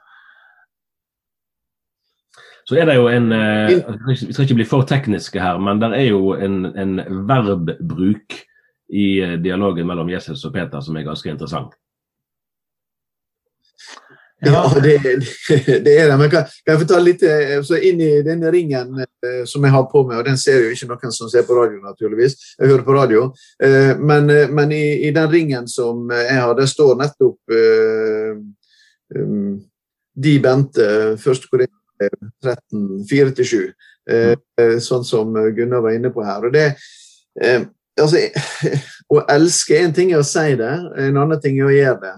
Så 2.71 2.77
er 2.79 2.87
det 2.87 2.95
jo 3.01 3.09
en 3.11 3.33
eh, 3.35 3.73
altså, 3.83 4.27
Vi 4.29 4.33
skal 4.33 4.45
ikke 4.45 4.61
bli 4.61 4.69
for 4.71 4.87
tekniske 4.87 5.41
her, 5.43 5.57
men 5.59 5.81
det 5.83 5.89
er 5.97 6.05
jo 6.13 6.37
en, 6.39 6.69
en 6.79 7.01
verbbruk 7.27 8.37
i 8.95 9.07
eh, 9.25 9.33
dialogen 9.43 9.89
mellom 9.91 10.11
Jesus 10.13 10.45
og 10.47 10.53
Peter 10.55 10.79
som 10.79 10.95
er 10.95 11.09
ganske 11.09 11.33
interessant. 11.33 11.75
Ja, 14.47 14.61
det, 14.83 14.99
det, 15.85 15.97
er 15.99 16.13
det. 16.13 16.19
Men 16.19 16.31
kan, 16.31 16.47
kan, 16.47 16.71
jeg 16.71 16.81
få 16.85 16.87
ta 16.93 17.01
litt 17.03 17.25
eh, 17.27 17.57
så 17.67 17.81
inn 17.91 18.05
i 18.07 18.13
denne 18.23 18.53
ringen 18.55 19.03
eh, 19.03 19.43
som 19.51 19.67
jeg 19.67 19.75
har 19.75 19.89
på 19.91 20.05
meg, 20.07 20.21
og 20.21 20.31
den 20.31 20.39
ser 20.39 20.63
jo 20.63 20.71
ikke 20.71 20.93
noen 20.93 21.17
som 21.17 21.33
ser 21.33 21.43
på 21.49 21.59
radio, 21.59 21.83
naturligvis. 21.83 22.39
Jeg 22.55 22.71
hører 22.71 22.87
på 22.87 22.97
radio. 23.01 23.25
Eh, 23.67 23.99
men, 23.99 24.31
eh, 24.31 24.47
men 24.47 24.77
i, 24.79 24.85
i, 25.09 25.11
den 25.19 25.29
ringen 25.35 25.67
som 25.69 26.07
jeg 26.15 26.39
har, 26.39 26.55
det 26.55 26.71
står 26.71 26.95
nettopp 27.03 27.59
eh, 27.59 28.39
um, 29.19 29.59
De 30.15 30.39
Bente, 30.47 30.89
første 31.19 31.51
Korinter 31.51 31.80
13, 32.01 33.05
4-7. 33.11 33.61
Eh, 34.11 34.79
sånn 34.83 35.05
som 35.07 35.37
Gunnar 35.57 35.85
var 35.85 35.95
inne 35.95 36.11
på 36.15 36.25
her. 36.25 36.49
Og 36.49 36.55
det 36.55 36.71
altså, 38.01 38.25
Å 39.11 39.23
elske 39.35 39.79
en 39.81 39.95
ting 39.95 40.13
er 40.15 40.23
å 40.23 40.27
si 40.27 40.57
det, 40.59 40.73
en 41.05 41.19
annen 41.19 41.41
ting 41.43 41.59
er 41.59 41.69
å 41.69 41.75
gjøre 41.75 42.01
det. 42.05 42.17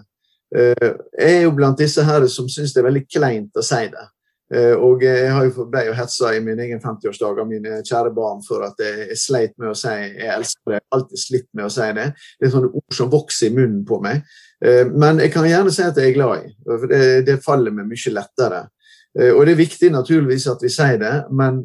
Eh, 0.53 0.89
jeg 1.19 1.37
er 1.39 1.47
jo 1.47 1.55
blant 1.57 1.81
disse 1.81 2.05
her 2.05 2.27
som 2.29 2.49
syns 2.53 2.75
det 2.75 2.83
er 2.83 2.91
veldig 2.91 3.07
kleint 3.09 3.57
å 3.57 3.65
si 3.65 3.87
det. 3.93 4.09
Eh, 4.53 4.75
og 4.77 5.01
jeg 5.01 5.31
har 5.33 5.47
jo 5.49 5.95
hetsa 5.97 6.35
i 6.37 6.43
min 6.45 6.61
egen 6.61 6.81
50-årsdag 6.83 7.41
av 7.41 7.49
mine 7.49 7.81
kjære 7.89 8.13
barn 8.13 8.43
for 8.45 8.67
at 8.67 8.81
jeg 8.85 9.17
sleit 9.17 9.55
med 9.57 9.71
å 9.71 9.77
si 9.77 9.89
'jeg 9.89 10.29
elsker 10.37 10.75
deg'. 10.75 10.89
Alltid 10.93 11.19
slitt 11.19 11.49
med 11.55 11.65
å 11.65 11.73
si 11.73 11.89
det. 11.93 12.13
Det 12.39 12.47
er 12.47 12.53
sånne 12.53 12.75
ord 12.75 12.93
som 12.93 13.11
vokser 13.11 13.47
i 13.47 13.55
munnen 13.55 13.85
på 13.85 14.01
meg. 14.03 14.23
Eh, 14.63 14.85
men 14.85 15.19
jeg 15.19 15.33
kan 15.33 15.49
gjerne 15.49 15.73
si 15.73 15.83
at 15.83 15.97
jeg 15.97 16.11
er 16.11 16.19
glad 16.19 16.45
i, 16.45 16.55
for 16.67 16.87
det, 16.87 17.27
det 17.27 17.43
faller 17.43 17.73
meg 17.73 17.89
mye 17.89 18.13
lettere. 18.13 18.69
Og 19.13 19.43
det 19.45 19.53
er 19.53 19.59
viktig 19.59 19.91
naturligvis 19.93 20.47
at 20.49 20.63
vi 20.65 20.71
sier 20.73 20.97
det, 20.97 21.17
men 21.37 21.59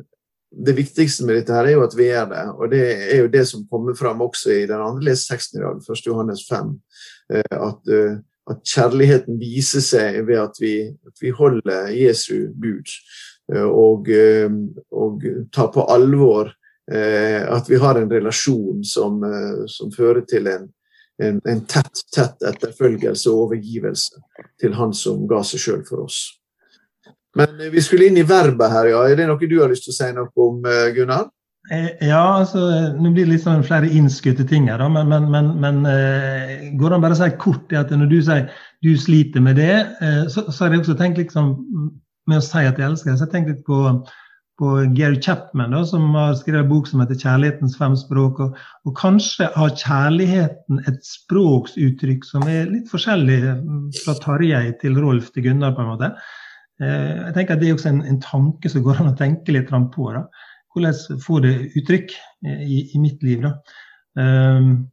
det 0.51 0.73
viktigste 0.75 1.23
med 1.23 1.37
dette 1.37 1.55
her 1.55 1.69
er 1.69 1.77
jo 1.77 1.85
at 1.85 1.93
vi 1.95 2.09
gjør 2.09 2.25
det. 2.33 2.41
Og 2.57 2.71
det 2.73 2.81
er 3.05 3.21
jo 3.21 3.29
det 3.31 3.45
som 3.47 3.63
kommer 3.71 3.95
fram 3.95 4.19
også 4.25 4.51
i 4.51 4.65
den 4.67 4.83
andre 4.83 5.07
leseteksten 5.07 5.61
i 5.61 5.63
dag, 5.63 5.79
1. 5.79 6.01
Johannes 6.09 6.43
5. 6.49 6.73
At 7.55 7.93
at 8.51 8.63
kjærligheten 8.67 9.39
viser 9.39 9.83
seg 9.83 10.21
ved 10.27 10.39
at 10.39 10.61
vi, 10.61 10.75
at 11.07 11.21
vi 11.21 11.33
holder 11.35 11.91
Jesu 11.95 12.47
bud. 12.55 12.93
Eh, 13.53 13.67
og, 13.67 14.09
eh, 14.09 14.49
og, 14.91 15.27
tar 15.53 15.71
på 15.73 15.85
alvor 15.91 16.51
eh, 16.91 17.43
at 17.43 17.69
vi 17.69 17.79
har 17.81 17.99
en 17.99 18.11
relasjon 18.11 18.83
som, 18.87 19.21
som 19.67 19.91
fører 19.91 20.23
til 20.29 20.47
en, 20.51 20.67
en, 21.23 21.39
en, 21.47 21.63
tett, 21.67 22.03
tett 22.13 22.43
etterfølgelse 22.43 23.31
og 23.31 23.47
overgivelse 23.47 24.23
til 24.61 24.75
Han 24.77 24.93
som 24.95 25.27
ga 25.27 25.43
seg 25.43 25.63
sjøl 25.63 25.85
for 25.87 26.07
oss. 26.07 26.36
Men 27.37 27.71
vi 27.73 27.83
skulle 27.85 28.09
inn 28.09 28.17
i 28.19 28.25
verbet 28.27 28.73
her, 28.73 28.91
ja. 28.93 29.01
Er 29.07 29.19
det 29.19 29.27
noe 29.29 29.49
du 29.49 29.59
har 29.61 29.69
lyst 29.71 29.85
til 29.87 29.93
å 29.93 29.97
si 29.97 30.11
noe 30.15 30.47
om, 30.47 30.61
Gunnar? 30.95 31.27
Eh, 31.71 32.07
ja, 32.07 32.21
altså, 32.39 32.61
nå 32.95 33.11
blir 33.11 33.25
det 33.25 33.33
litt 33.33 33.43
sånn 33.43 33.65
flere 33.67 33.89
innskutte 33.91 34.45
ting 34.47 34.69
her, 34.71 34.79
da, 34.79 34.87
men, 34.91 35.09
men, 35.11 35.25
men, 35.33 35.49
men 35.59 35.81
eh, 35.91 36.69
går 36.79 36.93
det 36.93 36.95
an 36.95 37.03
bare 37.03 37.17
å 37.17 37.19
si 37.19 37.27
kort 37.41 37.75
at 37.75 37.91
når 37.91 38.07
du 38.13 38.21
sier 38.23 38.45
du 38.85 38.93
sliter 38.95 39.43
med 39.43 39.59
det, 39.59 39.73
eh, 39.99 40.21
så, 40.31 40.45
har 40.61 40.71
jeg 40.71 40.85
også 40.85 40.95
tenkt 40.99 41.19
liksom 41.19 41.51
med 42.29 42.39
å 42.39 42.45
si 42.45 42.63
at 42.63 42.79
jeg 42.79 42.87
elsker 42.87 43.11
det. 43.11 43.17
Så 43.19 43.27
jeg 43.27 43.33
tenkt 43.33 43.51
litt 43.51 43.67
på, 43.67 43.81
på 44.61 44.71
Gary 44.95 45.19
Chapman, 45.23 45.75
da, 45.75 45.83
som 45.87 46.07
har 46.15 46.37
skrevet 46.39 46.63
en 46.63 46.71
bok 46.71 46.87
som 46.87 47.03
heter 47.03 47.19
'Kjærlighetens 47.19 47.75
fem 47.79 47.99
språk'. 47.99 48.41
Og, 48.45 48.63
og, 48.87 48.95
kanskje 48.95 49.51
har 49.55 49.75
kjærligheten 49.75 50.83
et 50.87 51.03
språksuttrykk 51.03 52.27
som 52.31 52.47
er 52.47 52.71
litt 52.71 52.87
forskjellig 52.91 53.41
fra 54.05 54.15
Tarjei 54.23 54.71
til 54.79 54.99
Rolf 55.03 55.33
til 55.35 55.49
Gunnar, 55.49 55.75
på 55.75 55.83
en 55.83 55.95
måte. 55.97 56.15
Eh, 56.81 57.15
jeg 57.27 57.33
tenker 57.35 57.55
at 57.55 57.63
Det 57.63 57.69
er 57.69 57.77
også 57.77 57.89
en, 57.93 58.03
en 58.05 58.21
tanke 58.21 58.69
som 58.69 58.85
går 58.85 59.01
an 59.01 59.11
å 59.13 59.17
tenke 59.17 59.55
litt 59.55 59.71
på. 59.71 60.11
da 60.13 60.27
hvordan 60.77 61.21
får 61.23 61.41
det 61.41 61.55
uttrykk 61.79 62.13
i, 62.45 62.79
i 62.93 62.99
mitt 63.01 63.23
liv. 63.23 63.45
Da. 63.45 63.55
Um, 64.21 64.87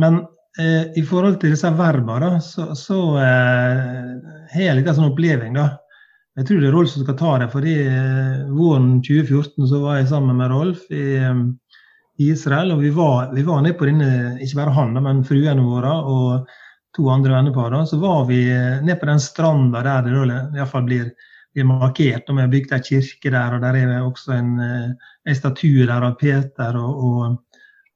Men 0.00 0.22
eh, 0.58 0.88
i 0.96 1.02
forhold 1.04 1.38
til 1.40 1.52
disse 1.52 1.68
verbene, 1.76 2.38
så, 2.40 2.98
eh, 3.20 4.12
har 4.52 4.64
jeg 4.64 4.78
litt 4.78 4.88
en 4.88 4.98
sånn 4.98 5.10
oppleving. 5.12 5.54
da. 5.54 5.68
Jeg 6.36 6.48
tror 6.48 6.62
det 6.62 6.70
er 6.70 6.72
Rolf 6.72 6.90
som 6.90 7.04
skal 7.04 7.18
ta 7.20 7.32
det. 7.42 7.50
fordi 7.52 7.74
eh, 7.84 8.48
Våren 8.48 9.02
2014 9.04 9.68
så 9.68 9.82
var 9.84 10.00
jeg 10.00 10.08
sammen 10.08 10.40
med 10.40 10.50
Rolf 10.50 10.88
i, 10.90 11.04
eh, 11.20 11.44
i 12.18 12.32
Israel. 12.32 12.72
og 12.72 12.80
Vi 12.80 12.90
var, 12.90 13.32
vi 13.34 13.44
var 13.46 13.62
nede 13.62 13.78
på 13.78 13.88
denne, 13.88 14.38
ikke 14.40 14.62
bare 14.62 14.76
han, 14.80 14.96
men 15.04 15.24
fruene 15.28 15.62
våre 15.68 15.92
og 15.92 16.48
to 16.96 17.08
andre 17.10 17.34
vennepar. 17.34 17.76
Så 17.86 17.98
var 18.02 18.26
vi 18.28 18.44
ned 18.84 18.98
på 19.00 19.08
den 19.08 19.20
stranda 19.20 19.82
der 19.86 20.08
det 20.08 20.58
iallfall 20.58 20.84
blir, 20.88 21.12
blir 21.54 21.68
markert. 21.68 22.28
og 22.28 22.36
Vi 22.36 22.44
har 22.44 22.52
bygd 22.52 22.74
ei 22.76 22.82
kirke 22.88 23.30
der, 23.32 23.56
og 23.56 23.64
der 23.64 23.78
er 23.80 23.94
det 23.94 24.02
også 24.02 24.36
en, 24.36 24.52
en 24.60 25.38
statue 25.38 25.86
der 25.86 26.08
av 26.10 26.18
Peter 26.20 26.76
og, 26.76 27.04
og 27.04 27.40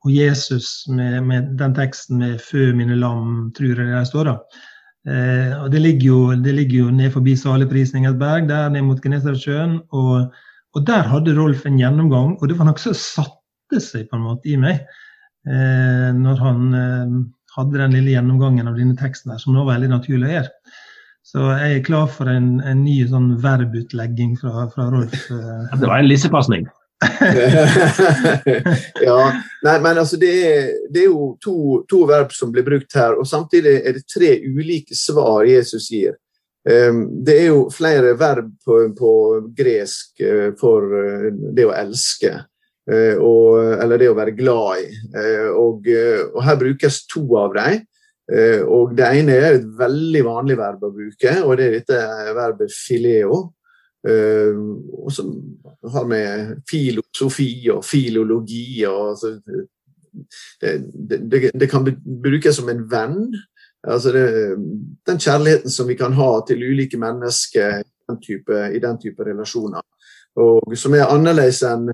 og 0.07 0.12
Jesus 0.15 0.87
med, 0.88 1.23
med, 1.26 1.57
den 1.59 1.75
teksten 1.75 2.21
med 2.23 2.41
'Fø 2.41 2.73
mine 2.79 2.95
lam', 2.95 3.53
tror 3.57 3.75
jeg 3.75 3.91
det 3.91 4.07
står. 4.07 4.25
da. 4.25 4.37
Eh, 5.07 5.62
og 5.62 5.71
det 5.71 5.81
ligger, 5.83 6.07
jo, 6.07 6.85
jo 6.85 6.91
ned 6.91 7.11
forbi 7.12 7.37
Saleprisningens 7.37 8.19
berg, 8.19 8.49
der 8.49 8.69
ned 8.69 8.83
mot 8.83 9.03
Genesaretsjøen. 9.03 9.81
Og, 9.91 10.33
og 10.75 10.87
der 10.87 11.03
hadde 11.11 11.35
Rolf 11.35 11.67
en 11.67 11.79
gjennomgang, 11.79 12.37
og 12.41 12.49
det 12.49 12.59
var 12.59 12.71
noe 12.71 12.79
som 12.79 12.95
satte 12.95 13.81
seg 13.83 14.07
på 14.11 14.19
en 14.19 14.26
måte 14.29 14.50
i 14.50 14.57
meg. 14.57 14.87
Eh, 15.47 16.11
når 16.15 16.43
han 16.43 16.75
eh, 16.75 17.17
hadde 17.57 17.81
den 17.81 17.97
lille 17.97 18.15
gjennomgangen 18.15 18.69
av 18.71 18.79
denne 18.79 18.97
teksten, 18.99 19.33
her, 19.33 19.43
som 19.43 19.57
nå 19.57 19.65
var 19.65 19.77
veldig 19.77 19.93
naturlig 19.95 20.29
å 20.29 20.35
gjøre. 20.35 20.81
Så 21.27 21.43
jeg 21.59 21.77
er 21.77 21.87
klar 21.87 22.07
for 22.13 22.31
en, 22.31 22.61
en 22.63 22.85
ny 22.85 23.01
sånn 23.11 23.33
verbutlegging 23.43 24.37
fra, 24.39 24.69
fra 24.73 24.91
Rolf. 24.93 25.25
Ja, 25.31 25.79
Det 25.81 25.89
var 25.89 25.99
en 25.99 26.11
lissepasning. 26.11 26.69
ja, 29.01 29.33
nei, 29.63 29.81
men 29.85 29.99
altså 30.01 30.17
det 30.17 30.31
er, 30.47 30.71
det 30.89 31.03
er 31.03 31.11
jo 31.11 31.37
to, 31.43 31.83
to, 31.91 32.07
verb 32.09 32.33
som 32.33 32.53
blir 32.55 32.65
brukt 32.65 32.95
her, 32.97 33.19
og 33.19 33.29
samtidig 33.29 33.75
er 33.83 33.99
det 33.99 34.07
tre 34.09 34.31
ulike 34.47 34.97
svar 34.97 35.45
Jesus 35.49 35.91
gir. 35.93 36.17
Um, 36.67 37.23
det 37.27 37.37
er 37.43 37.49
jo 37.53 37.69
flere 37.71 38.17
verb 38.19 38.49
på, 38.65 38.79
på 38.99 39.11
gresk 39.55 40.23
uh, 40.25 40.51
for 40.59 40.83
uh, 40.89 41.29
det 41.55 41.67
å 41.69 41.75
elske, 41.77 42.33
uh, 42.33 42.47
og, 42.87 43.59
eller 43.83 43.99
det 43.99 44.09
å 44.12 44.16
være 44.16 44.37
glad 44.37 44.83
i. 44.85 44.88
Og, 45.50 45.88
og, 45.90 46.40
her 46.47 46.59
brukes 46.61 47.00
to 47.11 47.25
av 47.40 47.57
dem. 47.57 47.81
og 48.71 48.95
Det 48.99 49.09
ene 49.21 49.35
er 49.35 49.57
et 49.57 49.66
veldig 49.78 50.23
vanlig 50.26 50.57
verb 50.59 50.85
å 50.87 50.93
bruke, 50.95 51.33
og 51.43 51.57
det 51.59 51.66
er 51.66 51.75
dette 51.81 51.99
verbet 52.37 52.75
fileo. 52.75 53.40
Og 54.07 55.11
som 55.11 55.33
har 55.93 56.07
med 56.07 56.61
filosofi 56.71 57.66
og 57.75 57.83
filologi 57.87 58.85
og 58.87 59.00
altså, 59.11 59.33
det, 60.61 60.76
det, 61.11 61.50
det, 61.61 61.71
kan 61.71 61.87
brukes 62.23 62.57
som 62.57 62.69
en 62.69 62.85
venn. 62.90 63.35
Altså 63.87 64.12
det, 64.12 64.25
den 65.07 65.21
kjærligheten 65.21 65.71
som 65.71 65.88
vi 65.88 65.99
kan 65.99 66.16
ha 66.16 66.31
til 66.47 66.62
ulike 66.62 66.99
mennesker 66.99 67.81
i 67.81 67.85
den 68.11 68.23
type, 68.23 68.62
i 68.75 68.81
den 68.83 68.99
type 69.02 69.26
relasjoner. 69.26 69.85
Og 70.37 70.75
som 70.76 70.95
er 70.95 71.09
annerledes 71.09 71.62
enn 71.64 71.88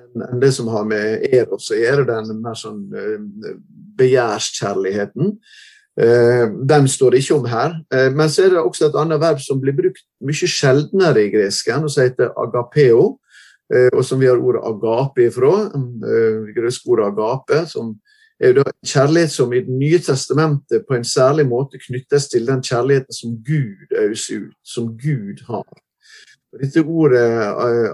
enn 0.00 0.40
det 0.42 0.52
som 0.56 0.70
har 0.72 0.86
med 0.88 1.26
eros 1.32 1.70
å 1.72 1.78
gjøre, 1.78 2.08
den 2.08 2.40
mer 2.42 2.56
sånn 2.58 2.86
uh, 2.92 3.52
begjærskjærligheten. 3.98 5.36
Eh, 6.00 6.46
den 6.64 6.88
står 6.88 7.10
det 7.10 7.18
ikke 7.20 7.34
om 7.36 7.48
her. 7.48 7.74
Eh, 7.94 8.08
men 8.16 8.30
så 8.30 8.46
er 8.46 8.54
det 8.54 8.62
også 8.62 8.88
et 8.88 8.96
annet 8.96 9.20
verb 9.20 9.42
som 9.44 9.60
blir 9.60 9.76
brukt 9.76 10.04
mye 10.24 10.48
sjeldnere 10.48 11.26
i 11.26 11.32
gresken, 11.34 11.84
og 11.84 11.92
som 11.92 12.06
heter 12.06 12.32
agapeo. 12.38 13.18
Eh, 13.72 13.90
og 13.92 14.04
som 14.04 14.20
vi 14.20 14.28
har 14.28 14.40
ordet 14.40 14.64
agape 14.68 15.28
ifra. 15.28 15.52
Det 15.72 16.56
greske 16.56 16.88
ordet 16.88 17.12
agape, 17.12 17.66
som 17.68 17.94
er 18.42 18.56
jo 18.56 18.64
kjærlighet 18.84 19.30
som 19.30 19.52
i 19.52 19.60
Det 19.60 19.70
nye 19.70 19.98
testamentet 19.98 20.84
på 20.88 20.96
en 20.96 21.04
særlig 21.04 21.46
måte 21.46 21.78
knyttes 21.78 22.28
til 22.28 22.46
den 22.46 22.62
kjærligheten 22.62 23.12
som 23.12 23.36
Gud 23.44 23.92
øser 23.92 24.48
ut, 24.48 24.56
som 24.64 24.96
Gud 24.98 25.44
har. 25.46 25.68
Dette 26.60 26.82
ordet 26.84 27.24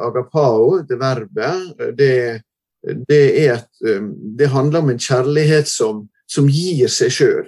agapao, 0.03 0.83
det 0.83 0.99
verbet, 0.99 1.79
det, 1.99 2.43
det, 2.83 3.47
et, 3.47 3.71
det 4.39 4.49
handler 4.51 4.79
om 4.83 4.91
en 4.91 4.99
kjærlighet 4.99 5.69
som, 5.71 6.09
som 6.27 6.49
gir 6.51 6.91
seg 6.91 7.11
sjøl. 7.15 7.47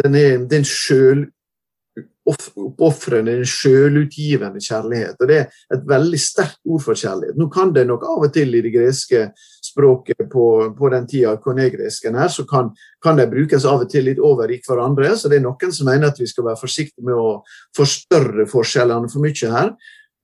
Den 0.00 0.16
er, 0.16 0.40
er 0.40 0.56
en 0.56 0.64
sjøloppofrende, 0.64 3.36
en 3.36 3.44
sjølutgivende 3.48 4.60
kjærlighet. 4.64 5.16
Og 5.20 5.28
Det 5.28 5.38
er 5.42 5.46
et 5.76 5.84
veldig 5.88 6.20
sterkt 6.20 6.60
ord 6.64 6.82
for 6.86 6.94
kjærlighet. 6.96 7.36
Nå 7.36 7.48
kan 7.52 7.72
det 7.76 7.86
nok 7.88 8.02
av 8.08 8.24
og 8.24 8.32
til 8.32 8.54
i 8.56 8.64
det 8.64 8.72
greske 8.72 9.32
språket 9.64 10.30
på, 10.32 10.74
på 10.78 10.88
den 10.94 11.06
tida 11.10 11.36
konegresken 11.42 12.14
her, 12.16 12.28
så 12.32 12.42
kan, 12.48 12.66
kan 13.04 13.16
de 13.20 13.26
brukes 13.28 13.64
av 13.68 13.80
og 13.84 13.90
til 13.92 14.04
litt 14.08 14.20
over 14.24 14.48
i 14.48 14.62
hverandre. 14.64 15.16
Så 15.20 15.28
det 15.28 15.36
er 15.40 15.44
noen 15.44 15.72
som 15.74 15.86
mener 15.90 16.06
at 16.08 16.20
vi 16.20 16.26
skal 16.30 16.46
være 16.48 16.62
forsiktige 16.64 17.04
med 17.04 17.16
å 17.18 17.42
forstørre 17.76 18.44
forskjellene 18.48 19.08
for 19.12 19.20
mye 19.24 19.48
her. 19.58 19.70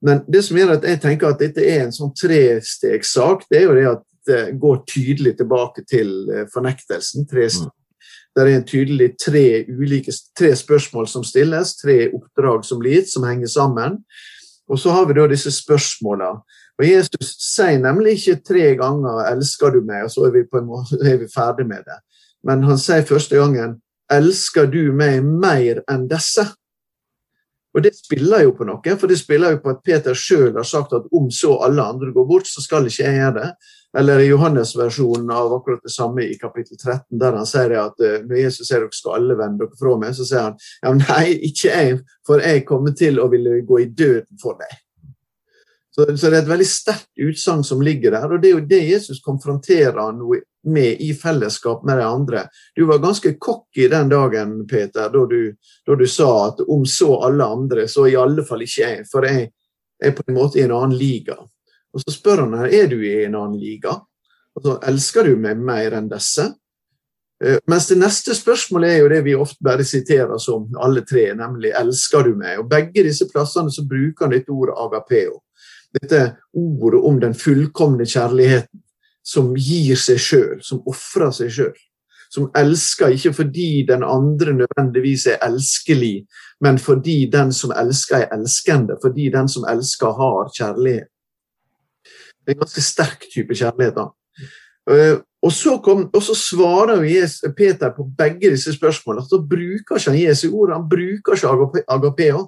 Men 0.01 0.23
det 0.27 0.41
som 0.45 0.57
gjør 0.57 0.77
at 0.77 0.87
jeg 0.87 1.01
tenker 1.01 1.29
at 1.29 1.41
dette 1.41 1.61
er 1.61 1.85
en 1.85 1.93
sånn 1.93 2.13
trestegssak, 2.17 3.45
det 3.51 3.59
er 3.59 3.67
jo 3.67 3.75
det 3.77 3.85
at 3.91 4.07
det 4.29 4.41
går 4.61 4.81
tydelig 4.89 5.35
tilbake 5.37 5.83
til 5.89 6.11
eh, 6.29 6.47
fornektelsen. 6.53 7.27
Tre, 7.29 7.47
mm. 7.49 7.69
Det 8.35 8.43
er 8.43 8.51
en 8.55 8.67
tydelig 8.67 9.09
tre 9.19 9.45
ulike 9.67 10.13
tre 10.37 10.53
spørsmål 10.55 11.09
som 11.09 11.25
stilles, 11.27 11.75
tre 11.81 12.05
oppdrag 12.15 12.65
som 12.65 12.79
blir 12.79 12.99
gitt, 12.99 13.11
som 13.11 13.25
henger 13.27 13.49
sammen. 13.51 13.99
Og 14.71 14.79
så 14.79 14.93
har 14.95 15.07
vi 15.09 15.17
da 15.17 15.27
disse 15.27 15.51
spørsmåla. 15.51 16.31
Og 16.79 16.87
Jesus 16.87 17.33
sier 17.43 17.81
nemlig 17.81 18.15
ikke 18.17 18.41
tre 18.47 18.69
ganger 18.79 19.25
'elsker 19.27 19.75
du 19.75 19.81
meg', 19.81 20.05
og 20.05 20.11
så 20.11 20.25
er 20.27 20.31
vi, 20.31 20.47
på 20.51 20.61
en 20.61 20.69
måte, 20.69 20.97
er 21.11 21.17
vi 21.17 21.27
ferdig 21.33 21.67
med 21.67 21.83
det. 21.85 21.99
Men 22.43 22.63
han 22.63 22.77
sier 22.77 23.05
første 23.05 23.35
gangen 23.35 23.81
'elsker 24.09 24.65
du 24.71 24.93
meg 24.93 25.23
mer 25.23 25.83
enn 25.89 26.07
disse'? 26.09 26.47
Og 27.71 27.83
det 27.85 27.93
spiller 27.95 28.43
jo 28.45 28.55
på 28.55 28.67
noe, 28.67 28.95
for 28.99 29.07
det 29.07 29.19
spiller 29.19 29.55
jo 29.55 29.61
på 29.63 29.71
at 29.71 29.83
Peter 29.85 30.17
sjøl 30.17 30.57
har 30.57 30.67
sagt 30.67 30.95
at 30.97 31.05
om 31.15 31.29
så 31.31 31.55
alle 31.63 31.85
andre 31.93 32.11
går 32.11 32.27
bort, 32.27 32.49
så 32.49 32.63
skal 32.63 32.89
ikke 32.89 33.05
jeg 33.05 33.19
gjøre 33.21 33.37
det. 33.37 33.51
Eller 33.97 34.23
i 34.23 34.29
Johannes-versjonen 34.29 35.31
av 35.35 35.53
akkurat 35.57 35.81
det 35.83 35.91
samme 35.91 36.23
i 36.23 36.37
kapittel 36.39 36.77
13, 36.77 37.17
der 37.19 37.35
han 37.35 37.47
sier 37.47 37.73
at 37.81 37.97
uh, 37.99 38.21
når 38.23 38.37
Jesus 38.39 38.69
sier 38.69 38.83
dere 38.83 38.95
skal 38.95 39.17
alle 39.17 39.35
vende 39.39 39.65
dere 39.65 39.79
fra 39.79 39.97
meg, 39.99 40.15
så 40.15 40.27
sier 40.27 40.45
han 40.47 40.55
ja, 40.59 40.93
nei, 40.95 41.25
ikke 41.49 41.73
jeg, 41.73 41.97
for 42.27 42.43
jeg 42.43 42.63
kommer 42.67 42.95
til 42.95 43.19
å 43.19 43.27
ville 43.31 43.59
gå 43.67 43.81
i 43.83 43.89
døden 43.91 44.39
for 44.39 44.59
deg. 44.59 44.77
Så, 45.91 46.05
så 46.15 46.29
det 46.31 46.37
er 46.37 46.45
et 46.45 46.51
veldig 46.53 46.69
sterkt 46.71 47.09
utsagn 47.19 47.65
som 47.67 47.83
ligger 47.83 48.15
der, 48.15 48.31
og 48.31 48.39
det 48.39 48.51
er 48.51 48.55
jo 48.55 48.67
det 48.67 48.79
Jesus 48.93 49.19
konfronterer 49.23 49.99
han 49.99 50.23
med 50.63 51.01
i 51.01 51.13
fellesskap 51.13 51.85
med 51.85 51.97
de 51.97 52.03
andre. 52.03 52.43
Du 52.75 52.85
var 52.85 53.01
ganske 53.01 53.33
cocky 53.39 53.87
den 53.87 54.09
dagen, 54.09 54.67
Peter, 54.67 55.09
da 55.09 55.25
du, 55.25 55.55
da 55.85 55.95
du 55.95 56.07
sa 56.07 56.29
at 56.47 56.61
om 56.67 56.85
så 56.85 57.15
alle 57.25 57.45
andre, 57.45 57.87
så 57.87 58.07
i 58.07 58.15
alle 58.15 58.45
fall 58.45 58.61
ikke 58.65 58.81
jeg, 58.81 59.07
for 59.11 59.25
jeg 59.25 59.49
er 60.03 60.15
på 60.17 60.25
en 60.27 60.37
måte 60.37 60.59
i 60.59 60.65
en 60.65 60.75
annen 60.75 60.97
liga. 60.97 61.37
Og 61.93 62.03
så 62.03 62.13
spør 62.13 62.45
han 62.45 62.57
her, 62.61 62.73
er 62.83 62.89
du 62.91 62.99
i 63.03 63.23
en 63.25 63.35
annen 63.35 63.59
liga. 63.59 63.97
Og 64.55 64.65
så 64.65 64.79
elsker 64.87 65.27
du 65.27 65.37
meg 65.39 65.59
mer 65.59 65.95
enn 65.97 66.09
disse. 66.11 66.47
Eh, 67.43 67.57
mens 67.67 67.87
det 67.89 67.97
neste 67.99 68.35
spørsmålet 68.37 68.93
er 68.93 68.99
jo 69.01 69.09
det 69.11 69.21
vi 69.25 69.35
ofte 69.37 69.63
bare 69.65 69.85
siterer 69.87 70.37
som 70.41 70.67
alle 70.77 71.01
tre, 71.07 71.31
nemlig 71.35 71.73
'elsker 71.73 72.23
du 72.23 72.35
meg'? 72.35 72.59
Og 72.59 72.69
Begge 72.69 73.03
disse 73.03 73.27
plassene 73.29 73.71
så 73.71 73.87
bruker 73.87 74.25
han 74.25 74.35
dette 74.35 74.51
ordet 74.51 74.77
agapeo. 74.77 75.41
Dette 75.93 76.37
ordet 76.53 77.01
om 77.03 77.19
den 77.19 77.33
fullkomne 77.33 78.05
kjærligheten 78.05 78.80
som 79.23 79.53
gir 79.57 79.97
seg 79.99 80.19
sjøl, 80.19 80.59
som 80.65 80.81
ofrer 80.89 81.31
seg 81.35 81.51
sjøl. 81.53 81.79
Som 82.31 82.47
elsker 82.55 83.11
ikke 83.11 83.33
fordi 83.41 83.83
den 83.89 84.05
andre 84.07 84.53
nødvendigvis 84.55 85.25
er 85.33 85.41
elskelig, 85.43 86.25
men 86.63 86.79
fordi 86.79 87.25
den 87.31 87.51
som 87.53 87.73
elsker, 87.75 88.23
er 88.23 88.37
elskende. 88.37 88.95
Fordi 89.03 89.27
den 89.33 89.49
som 89.51 89.67
elsker, 89.67 90.15
har 90.15 90.53
kjærlighet. 90.55 91.09
En 92.47 92.57
ganske 92.57 92.81
sterk 92.81 93.27
type 93.33 93.55
kjærlighet. 93.55 93.95
da. 93.99 94.07
Uh, 94.89 95.19
og, 95.43 95.51
så 95.53 95.77
kom, 95.83 96.07
og, 96.13 96.23
så 96.23 96.33
svarer 96.35 97.03
Peter 97.57 97.91
på 97.95 98.07
begge 98.17 98.49
disse 98.49 98.73
spørsmålene. 98.73 99.27
Da 99.29 99.37
bruker 99.37 99.99
ikke 99.99 100.11
han 100.11 100.19
Jesu 100.19 100.49
ord, 100.53 100.71
han 100.73 100.89
bruker 100.89 101.35
ikke 101.35 101.83
agapeo. 101.87 102.47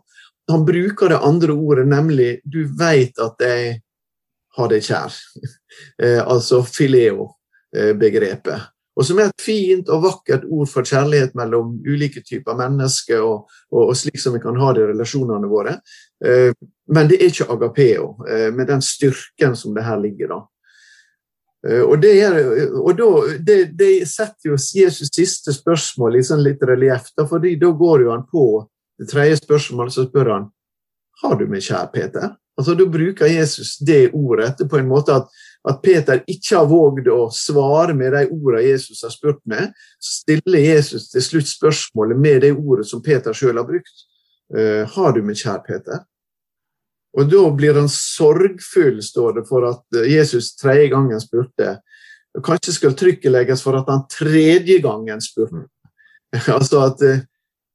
Han 0.51 0.65
bruker 0.65 1.07
det 1.07 1.19
andre 1.23 1.53
ordet, 1.53 1.87
nemlig 1.87 2.39
'du 2.43 2.67
veit 2.79 3.19
at 3.19 3.35
jeg 3.39 3.81
har 4.57 4.67
deg 4.67 4.81
kjær'. 4.83 5.15
Uh, 6.03 6.21
altså 6.27 6.61
fileo-begrepet. 6.65 8.69
Og 8.93 9.07
som 9.07 9.17
er 9.17 9.31
et 9.31 9.41
fint 9.41 9.87
og 9.89 10.03
vakkert 10.03 10.43
ord 10.45 10.69
for 10.69 10.85
kjærlighet 10.85 11.33
mellom 11.37 11.79
ulike 11.81 12.21
typer 12.21 12.57
mennesker, 12.59 13.23
og, 13.25 13.49
og, 13.73 13.87
og 13.87 13.97
slik 13.97 14.21
som 14.21 14.37
vi 14.37 14.41
kan 14.43 14.59
ha 14.61 14.69
det 14.75 14.83
i 14.83 14.89
relasjonene 14.91 15.49
våre. 15.49 15.79
Uh, 16.23 16.53
men 16.93 17.09
det 17.09 17.19
er 17.19 17.31
ikke 17.31 17.49
agapeo, 17.49 18.09
med 18.53 18.67
den 18.67 18.81
styrken 18.83 19.55
som 19.55 19.71
det 19.73 19.85
her 19.87 20.01
ligger. 20.01 20.33
da. 20.33 20.39
Og, 21.87 21.93
det, 22.03 22.11
er, 22.19 22.33
og 22.75 22.97
da, 22.99 23.07
det, 23.39 23.55
det, 23.79 23.87
setter 24.11 24.49
jo 24.49 24.57
Jesus 24.59 25.07
siste 25.15 25.53
spørsmål 25.55 26.17
i 26.19 26.23
sånn 26.27 26.43
litt 26.43 26.65
relieff, 26.67 27.07
fordi 27.15 27.53
da 27.61 27.69
går 27.71 28.03
jo 28.03 28.11
han 28.11 28.25
på 28.27 28.43
det 28.99 29.07
tredje 29.13 29.39
spørsmålet, 29.39 29.95
så 29.95 30.03
spør 30.09 30.33
han 30.33 30.49
har 31.23 31.39
du 31.39 31.47
meg 31.49 31.63
kjær, 31.63 31.89
Peter? 31.93 32.35
Altså, 32.57 32.75
Da 32.75 32.87
bruker 32.89 33.31
Jesus 33.31 33.77
det 33.79 34.11
ordet 34.13 34.59
på 34.69 34.79
en 34.79 34.89
måte 34.89 35.21
at 35.21 35.43
at 35.69 35.81
Peter 35.83 36.23
ikke 36.27 36.57
har 36.57 36.67
våget 36.67 37.07
å 37.11 37.29
svare 37.31 37.95
med 37.95 38.11
de 38.11 38.25
ordene 38.27 38.65
Jesus 38.65 39.03
har 39.05 39.13
spurt 39.13 39.39
med, 39.47 39.71
stiller 40.03 40.59
Jesus 40.59 41.07
til 41.11 41.23
slutt 41.23 41.47
spørsmålet 41.47 42.19
med 42.19 42.41
det 42.43 42.51
ordet 42.57 42.87
som 42.89 43.03
Peter 43.03 43.35
sjøl 43.35 43.61
har 43.61 43.67
brukt. 43.67 44.03
Uh, 44.53 44.83
har 44.95 45.15
du 45.15 45.21
meg 45.23 45.39
kjær, 45.39 45.61
Peter? 45.63 46.03
Og 47.13 47.29
da 47.29 47.43
blir 47.55 47.77
han 47.77 47.87
sorgfull, 47.91 48.99
står 49.05 49.37
det, 49.37 49.45
for 49.47 49.67
at 49.69 49.99
eh, 49.99 50.09
Jesus 50.15 50.55
tredje 50.57 50.87
gangen 50.89 51.19
spurte. 51.21 51.75
Kanskje 52.43 52.73
skal 52.73 52.95
trykket 52.97 53.29
legges 53.29 53.61
for 53.61 53.77
at 53.77 53.91
han 53.93 54.01
tredje 54.09 54.79
gangen 54.81 55.21
spurte. 55.21 55.67
altså 56.57 56.87
at 56.87 57.05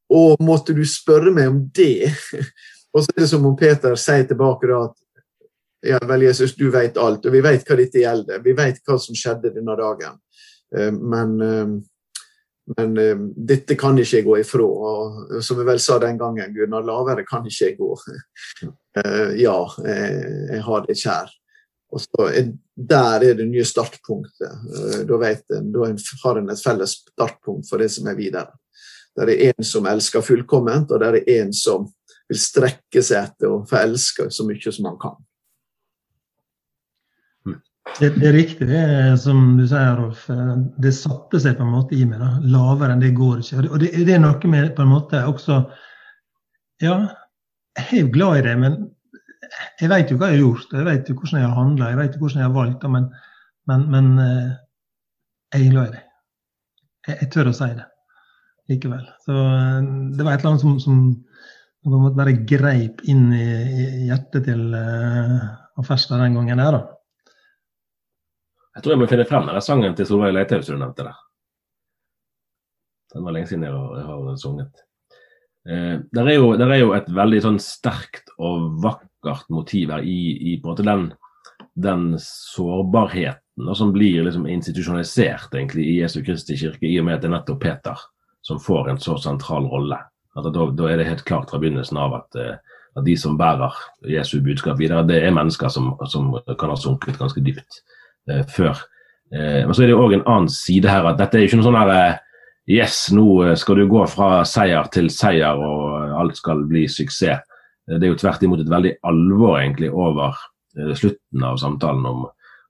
Å, 0.08 0.20
måtte 0.40 0.74
du 0.74 0.82
spørre 0.88 1.30
meg 1.36 1.50
om 1.52 1.60
det? 1.76 2.08
og 2.92 3.04
så 3.04 3.12
er 3.12 3.20
det 3.22 3.30
som 3.30 3.46
om 3.46 3.54
Peter 3.58 3.94
sier 4.00 4.26
tilbake 4.26 4.66
da 4.66 4.80
at 4.88 4.96
ja 5.86 5.98
vel, 6.08 6.22
Jesus, 6.22 6.56
du 6.56 6.70
vet 6.70 6.96
alt, 6.98 7.26
og 7.26 7.34
vi 7.34 7.42
vet 7.44 7.66
hva 7.66 7.76
dette 7.78 8.02
gjelder. 8.02 8.42
Vi 8.42 8.54
vet 8.58 8.80
hva 8.86 8.98
som 8.98 9.16
skjedde 9.16 9.52
denne 9.54 9.76
dagen. 9.78 10.18
Eh, 10.76 10.92
men, 10.92 11.40
eh, 11.40 11.66
men 12.76 12.98
eh, 12.98 13.24
dette 13.50 13.76
kan 13.78 13.98
ikke 13.98 14.18
jeg 14.18 14.26
gå 14.26 14.38
ifra. 14.42 14.66
Og 14.66 15.42
som 15.44 15.60
jeg 15.60 15.68
vel 15.68 15.82
sa 15.82 15.98
den 16.02 16.18
gangen, 16.20 16.54
Gunnar, 16.54 16.86
lavere 16.86 17.26
kan 17.28 17.46
ikke 17.46 17.70
jeg 17.70 17.78
gå. 17.80 17.94
Ja, 19.38 19.60
jeg 19.86 20.58
har 20.66 20.80
det 20.82 20.96
kjær. 20.98 21.28
Og 21.94 22.00
så 22.02 22.24
er, 22.34 22.48
Der 22.74 23.22
er 23.22 23.36
det 23.38 23.44
nye 23.46 23.62
startpunktet. 23.62 24.64
Da, 25.06 25.18
vet 25.22 25.54
en, 25.54 25.68
da 25.70 25.86
har 26.24 26.40
en 26.40 26.50
et 26.50 26.62
felles 26.64 26.96
startpunkt 27.04 27.68
for 27.70 27.78
det 27.78 27.92
som 27.94 28.08
er 28.10 28.18
videre. 28.18 28.58
Det 29.14 29.28
er 29.28 29.52
en 29.52 29.68
som 29.68 29.86
elsker 29.86 30.24
fullkomment, 30.26 30.90
og 30.90 30.98
det 30.98 31.12
er 31.12 31.44
en 31.44 31.54
som 31.54 31.86
vil 32.26 32.42
strekke 32.42 33.04
seg 33.04 33.28
etter 33.28 33.54
å 33.54 33.62
få 33.68 33.78
elske 33.84 34.26
så 34.34 34.48
mye 34.48 34.74
som 34.74 34.90
han 34.90 34.98
kan. 34.98 35.16
Det, 37.98 38.12
det, 38.14 38.26
er 38.28 38.36
riktig, 38.36 38.68
det 38.70 38.78
er, 38.78 39.16
som 39.18 39.56
du 39.58 39.64
sier, 39.66 39.96
Rolf. 39.98 40.26
Det 40.78 40.92
satte 40.94 41.40
seg 41.42 41.56
på 41.58 41.64
en 41.66 41.72
måte 41.74 41.96
i 41.96 42.04
meg. 42.06 42.20
da, 42.22 42.36
Lavere 42.46 42.94
enn 42.94 43.02
det 43.02 43.14
går 43.16 43.40
ikke. 43.42 43.64
Og 43.66 43.80
det, 43.82 43.90
det 44.06 44.14
er 44.14 44.22
noe 44.22 44.52
med 44.52 44.70
på 44.76 44.84
en 44.84 44.92
måte 44.92 45.24
også 45.26 45.62
Ja, 46.84 47.00
jeg 47.78 47.88
er 47.90 48.04
jo 48.04 48.12
glad 48.14 48.38
i 48.38 48.44
det, 48.46 48.54
men 48.60 48.76
jeg 49.80 49.90
vet 49.90 50.10
jo 50.12 50.18
hva 50.18 50.30
jeg 50.30 50.38
har 50.38 50.44
gjort. 50.44 50.74
Jeg 50.76 50.86
vet 50.86 51.10
jo 51.10 51.16
hvordan 51.18 51.40
jeg 51.40 51.48
har 51.48 51.58
handla, 51.58 51.90
jeg 51.92 51.98
vet 51.98 52.14
jo 52.14 52.22
hvordan 52.22 52.42
jeg 52.42 52.48
har 52.48 52.56
valgt. 52.56 52.88
Men, 52.94 53.08
men, 53.70 53.86
men 53.94 54.10
eh, 54.22 54.50
jeg 55.54 55.64
er 55.66 55.72
glad 55.72 55.88
i 55.88 55.94
det. 55.96 56.02
Jeg, 57.08 57.16
jeg, 57.22 57.30
tør 57.34 57.50
å 57.50 57.56
si 57.56 57.70
det 57.78 57.88
likevel. 58.68 59.08
Så 59.24 59.38
eh, 59.38 59.88
det 60.14 60.26
var 60.26 60.36
et 60.36 60.44
eller 60.44 60.52
annet 60.54 60.66
som, 60.66 60.78
som 60.82 61.02
på 61.88 61.94
en 61.94 62.04
måte 62.04 62.18
bare 62.18 62.36
greip 62.48 63.02
inn 63.08 63.30
i, 63.32 63.48
hjertet 64.10 64.48
til 64.48 64.64
uh, 64.74 65.84
Ferstad 65.86 66.20
den 66.20 66.34
gangen 66.36 66.60
der, 66.60 66.74
da. 66.74 66.97
Jeg 68.78 68.84
tror 68.84 68.94
jeg 68.94 69.00
må 69.00 69.06
finne 69.10 69.26
frem 69.26 69.48
den 69.50 69.64
sangen 69.64 69.94
til 69.98 70.06
Solveig 70.06 70.36
Leithaug 70.36 70.62
som 70.62 70.76
du 70.76 70.82
nevnte 70.84 71.08
der. 71.08 71.16
Den 73.10 73.24
var 73.26 73.34
lenge 73.34 73.50
siden 73.50 73.64
jeg 73.66 73.74
har, 73.74 73.96
jeg 73.98 74.06
har 74.06 74.36
sunget. 74.38 74.84
Eh, 75.66 75.96
der, 76.14 76.28
er 76.30 76.36
jo, 76.36 76.52
der, 76.60 76.70
er 76.70 76.78
jo, 76.78 76.92
et 76.94 77.08
veldig 77.10 77.40
sånn 77.42 77.58
sterkt 77.58 78.30
og 78.38 78.68
vakkert 78.84 79.50
motiv 79.50 79.90
her 79.96 80.06
i, 80.06 80.20
i 80.52 80.54
på 80.62 80.68
en 80.68 80.76
måte 80.76 80.86
den, 80.86 81.08
den 81.74 82.06
sårbarheten 82.22 83.66
og 83.66 83.74
som 83.80 83.90
blir 83.90 84.22
liksom 84.22 84.46
institusjonalisert 84.46 85.58
egentlig 85.58 85.88
i 85.90 85.98
Jesu 85.98 86.20
Kristi 86.22 86.54
kirke, 86.62 86.86
i 86.86 87.00
og 87.00 87.08
med 87.08 87.18
at 87.18 87.26
det 87.26 87.32
er 87.32 87.34
nettopp 87.34 87.60
Peter 87.66 88.06
som 88.46 88.62
får 88.62 88.92
en 88.92 89.02
så 89.02 89.18
sentral 89.18 89.66
rolle. 89.66 89.98
Da, 90.38 90.54
da, 90.54 90.86
er 90.86 91.00
det 91.00 91.10
helt 91.10 91.26
klart 91.26 91.50
fra 91.50 91.58
begynnelsen 91.58 91.98
av 91.98 92.14
at, 92.22 92.38
eh, 92.38 92.78
at, 92.94 93.02
de 93.02 93.18
som 93.18 93.34
bærer 93.40 93.74
Jesu 94.06 94.38
budskap 94.46 94.78
videre, 94.78 95.02
det 95.08 95.18
er 95.18 95.34
mennesker 95.34 95.74
som, 95.74 95.96
som 96.06 96.36
kan 96.54 96.70
ha 96.70 96.78
sunket 96.78 97.18
ganske 97.18 97.42
dypt. 97.42 97.82
Eh, 98.28 98.44
før. 98.48 98.76
Eh, 99.32 99.64
men 99.64 99.74
så 99.74 99.84
er 99.84 99.90
det 99.90 99.98
òg 99.98 100.16
en 100.16 100.26
annen 100.26 100.50
side 100.52 100.88
her, 100.90 101.06
at 101.08 101.20
dette 101.20 101.38
er 101.38 101.46
ikke 101.46 101.60
noe 101.60 101.68
sånn 101.68 101.78
her 101.78 101.92
eh, 101.94 102.24
Yes, 102.68 103.06
nå 103.16 103.54
skal 103.56 103.78
du 103.80 103.86
gå 103.88 104.02
fra 104.12 104.42
seier 104.44 104.90
til 104.92 105.06
seier 105.08 105.56
og 105.56 106.10
alt 106.20 106.36
skal 106.36 106.66
bli 106.68 106.82
suksess. 106.92 107.40
Det 107.88 107.96
er 107.96 108.10
jo 108.10 108.18
tvert 108.20 108.42
imot 108.44 108.60
et 108.60 108.68
veldig 108.68 108.90
alvor 109.08 109.54
egentlig 109.56 109.88
over 109.88 110.36
slutten 110.76 111.46
av 111.48 111.56
samtalen 111.62 112.04
om 112.04 112.26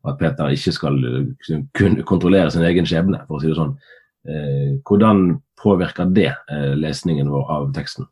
at 0.07 0.21
Peter 0.21 0.55
ikke 0.55 0.77
skal 0.77 1.01
kunne 1.75 2.07
kontrollere 2.07 2.53
sin 2.55 2.63
egen 2.69 2.87
skjebne, 2.87 3.25
for 3.27 3.41
å 3.41 3.43
si 3.43 3.51
det 3.51 3.59
sånn. 3.59 3.75
Hvordan 4.87 5.25
påvirker 5.59 6.15
det 6.15 6.31
lesningen 6.79 7.35
vår 7.35 7.51
av 7.57 7.67
teksten? 7.75 8.07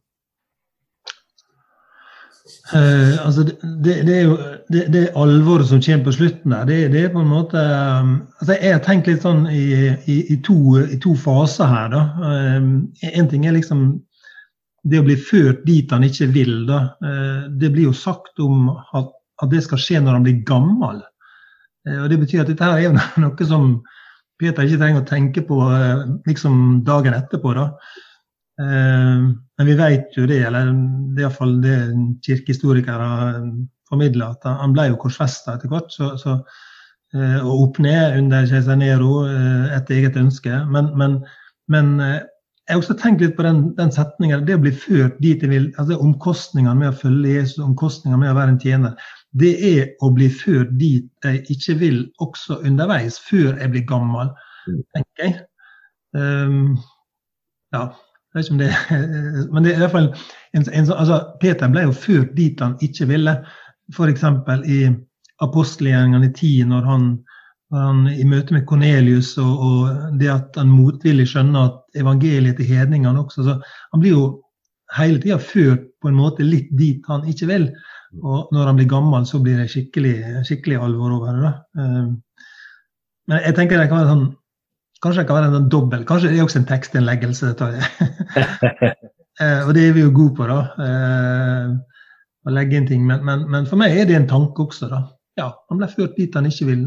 Uh, 2.47 3.27
altså 3.27 3.43
det, 3.43 3.95
det, 4.07 4.15
er 4.15 4.23
jo 4.23 4.37
det, 4.71 4.83
det, 4.95 5.03
alvoret 5.19 5.67
som 5.67 5.81
kommer 5.83 6.05
på 6.07 6.15
slutten 6.15 6.53
der, 6.55 6.67
det, 6.69 6.77
det 6.93 7.01
er 7.03 7.13
på 7.15 7.23
en 7.23 7.31
måte 7.31 7.59
um, 7.59 8.13
altså 8.39 8.55
Jeg 8.61 8.75
har 8.75 8.83
tenkt 8.85 9.11
litt 9.11 9.27
sånn 9.27 9.49
i, 9.51 9.65
i, 10.07 10.17
i, 10.35 10.37
to, 10.47 10.57
i 10.83 10.99
to, 11.03 11.17
faser 11.19 11.71
her. 11.71 11.91
da. 11.95 12.05
Um, 12.23 12.69
en 13.03 13.31
ting 13.33 13.47
er 13.47 13.57
liksom 13.57 13.89
det 14.87 15.03
å 15.03 15.07
bli 15.09 15.19
ført 15.19 15.65
dit 15.67 15.91
han 15.91 16.07
ikke 16.07 16.31
vil. 16.37 16.55
da. 16.71 16.81
Uh, 17.03 17.51
det 17.59 17.73
blir 17.75 17.89
jo 17.91 17.97
sagt 17.99 18.39
om 18.43 18.71
at, 18.71 19.11
at, 19.43 19.51
det 19.51 19.65
skal 19.67 19.83
skje 19.83 20.03
når 20.03 20.21
han 20.21 20.27
blir 20.29 20.43
gammel. 20.47 21.03
Uh, 21.89 22.05
og 22.05 22.11
Det 22.15 22.23
betyr 22.23 22.45
at 22.45 22.53
dette 22.53 22.71
her 22.71 22.91
er 22.93 22.99
noe 23.25 23.51
som 23.51 23.81
Peter 24.39 24.67
ikke 24.67 24.83
trenger 24.83 25.03
å 25.03 25.09
tenke 25.09 25.43
på 25.49 25.63
liksom 26.29 26.85
dagen 26.87 27.15
etterpå. 27.17 27.55
da. 27.57 27.71
Eh, 28.61 29.25
men 29.59 29.67
vi 29.69 29.75
vet 29.77 30.17
jo 30.17 30.27
det, 30.29 30.41
eller 30.49 30.71
det 31.17 31.23
er 31.23 31.27
iallfall 31.27 31.59
det 31.65 31.79
kirkehistorikere 32.25 33.09
formidler, 33.89 34.33
at 34.33 34.47
han 34.63 34.73
ble 34.77 34.91
jo 34.91 35.01
korsfesta 35.03 35.57
etter 35.57 35.73
hvert. 35.73 35.91
Så, 35.93 36.15
så, 36.21 36.39
eh, 37.17 37.41
og 37.43 37.67
opp 37.69 37.83
ned 37.85 38.21
under 38.23 38.49
keiser 38.49 38.79
Nero 38.81 39.21
eh, 39.29 39.77
etter 39.77 40.01
eget 40.01 40.17
ønske. 40.21 40.63
Men, 40.73 40.93
men, 40.99 41.21
men 41.73 41.93
jeg 42.01 42.75
har 42.75 42.81
også 42.81 42.97
tenkt 42.99 43.23
litt 43.23 43.37
på 43.39 43.45
den, 43.47 43.61
den 43.77 43.93
setningen. 43.95 44.47
Det 44.49 44.57
å 44.57 44.65
bli 44.65 44.73
ført 44.75 45.21
dit 45.23 45.45
jeg 45.45 45.53
vil, 45.53 45.69
altså 45.79 46.01
Omkostningene 46.03 46.81
med 46.81 46.91
å 46.91 46.99
følge 47.05 47.37
Jesus, 47.37 47.61
omkostningene 47.63 48.25
med 48.25 48.33
å 48.33 48.41
være 48.41 48.57
en 48.57 48.63
tjener. 48.63 49.13
Det 49.37 49.53
er 49.69 49.93
å 50.03 50.11
bli 50.17 50.27
ført 50.33 50.73
dit 50.81 51.29
jeg 51.29 51.45
ikke 51.53 51.77
vil, 51.83 52.01
også 52.25 52.59
underveis, 52.67 53.21
før 53.23 53.53
jeg 53.61 53.71
blir 53.75 53.87
gammel, 53.87 54.33
mm. 54.67 54.83
tenker 54.97 55.27
jeg. 55.29 55.39
Um, 56.17 56.77
ja, 57.75 57.85
vet 58.37 58.49
ikke 58.49 58.57
om 58.57 58.63
det, 58.63 58.73
men 59.53 59.65
det 59.65 59.73
er 59.73 59.79
i 59.79 59.85
hvert 59.85 59.95
fall 59.95 60.11
en, 60.57 60.65
en, 60.65 60.91
altså, 60.95 61.21
Peter 61.43 61.73
ble 61.73 61.87
jo 61.87 61.95
ført 61.97 62.35
dit 62.37 62.61
han 62.63 62.77
ikke 62.85 63.09
ville. 63.11 63.37
F.eks. 63.95 64.25
i 64.67 64.81
apostelgjerningene 65.45 66.33
10, 66.33 66.65
når 66.71 66.89
han, 66.91 67.05
når 67.73 67.85
han 67.87 68.07
i 68.11 68.25
møte 68.29 68.57
med 68.57 68.65
Kornelius 68.69 69.35
og, 69.43 69.53
og, 69.69 70.17
det 70.21 70.31
at 70.33 70.57
han 70.59 70.73
motvillig 70.73 71.29
skjønner 71.31 71.69
at 71.69 72.01
evangeliet 72.01 72.59
til 72.59 72.71
hedningene 72.71 73.21
også 73.21 73.45
så 73.47 73.59
Han 73.93 74.03
blir 74.03 74.17
jo 74.17 74.25
hele 74.97 75.21
tida 75.23 75.39
ført 75.43 75.87
på 76.03 76.11
en 76.11 76.19
måte 76.19 76.47
litt 76.47 76.71
dit 76.79 77.05
han 77.11 77.27
ikke 77.29 77.51
vil. 77.51 77.69
Og 78.23 78.53
når 78.55 78.71
han 78.71 78.79
blir 78.79 78.89
gammel, 78.91 79.27
så 79.27 79.41
blir 79.43 79.59
det 79.61 79.71
skikkelig, 79.73 80.45
skikkelig 80.47 80.79
alvor 80.81 81.19
over 81.19 81.41
det. 81.43 81.55
Eh, 81.83 82.11
men 83.27 83.43
jeg 83.43 83.57
tenker 83.57 83.81
det 83.81 83.89
kan 83.91 84.01
være 84.01 84.13
sånn 84.13 84.29
Kanskje 85.07 85.23
det 85.23 85.29
kan 85.29 85.37
være 85.39 85.51
en 85.53 85.55
sånn 85.61 85.69
dobbel. 85.71 86.01
Kanskje 86.07 86.33
det 86.33 86.39
er 86.41 86.45
også 86.49 86.59
en 86.59 86.67
tekstinnleggelse. 86.67 87.53
jeg 87.55 88.95
og 89.67 89.75
det 89.77 89.85
er 89.87 89.93
vi 89.95 90.03
jo 90.03 90.15
gode 90.15 90.35
på, 90.35 90.47
da. 90.51 90.57
Eh, 90.83 91.69
å 92.47 92.55
legge 92.55 92.81
inn 92.81 92.89
ting. 92.89 93.05
Men, 93.07 93.23
men, 93.27 93.45
men, 93.53 93.69
for 93.71 93.79
meg 93.79 93.95
er 93.95 94.09
det 94.09 94.17
en 94.19 94.27
tanke 94.31 94.65
også, 94.67 94.89
da. 94.91 95.05
Ja, 95.39 95.53
han 95.71 95.79
ble 95.79 95.87
ført 95.93 96.17
dit 96.19 96.35
han 96.35 96.49
ikke 96.49 96.67
vil 96.73 96.87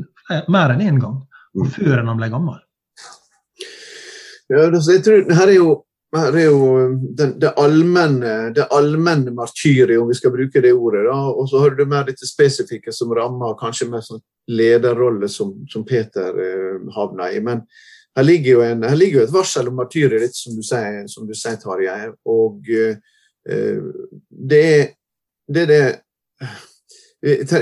mer 0.51 0.73
enn 0.73 0.83
én 0.83 0.97
en 0.97 1.03
gang. 1.05 1.19
Og 1.55 1.69
mm. 1.69 1.69
før 1.77 2.01
enn 2.01 2.11
han 2.11 2.19
ble 2.19 2.31
gammel. 2.33 2.57
Ja, 4.49 4.65
altså, 4.65 4.97
jeg 4.97 5.05
tror, 5.05 5.23
her 5.39 5.51
er 5.53 5.55
jo, 5.55 5.69
her 6.17 6.39
er 6.41 6.49
jo 6.49 6.63
det, 7.15 7.29
det, 7.39 7.53
allmenne, 7.61 8.33
det 8.57 8.65
allmenne 8.75 9.31
martyriet, 9.37 9.95
om 10.01 10.09
vi 10.09 10.17
skal 10.17 10.33
bruke 10.33 10.63
det 10.65 10.73
ordet. 10.73 11.05
da, 11.07 11.19
Og 11.31 11.47
så 11.47 11.61
har 11.63 11.77
du 11.77 11.85
mer 11.87 12.09
dette 12.09 12.27
spesifikke 12.27 12.91
som 12.95 13.15
rammer 13.15 13.55
kanskje 13.61 13.87
mer 13.93 14.03
sånn 14.03 14.19
lederrolle 14.51 15.31
som, 15.31 15.53
som 15.71 15.87
Peter 15.87 16.35
eh, 16.35 16.91
havna 16.97 17.31
i. 17.31 17.39
Men 17.45 17.63
her 18.17 18.25
ligger 18.25 18.51
jo, 18.51 18.61
en, 18.65 18.83
her 18.83 18.97
ligger 18.97 19.19
jo 19.19 19.25
et 19.27 19.33
varsel 19.33 19.69
om 19.69 19.77
martyrer, 19.79 20.19
litt 20.21 20.35
som 20.35 20.55
du 20.57 20.63
sier, 20.65 21.03
som 21.11 21.27
du 21.27 21.35
sier 21.37 21.59
Tarjei. 21.61 22.09
Og 22.29 22.69
uh, 22.69 22.95
det 24.29 24.63
er 24.69 24.87
det, 25.49 25.65
det 25.69 25.81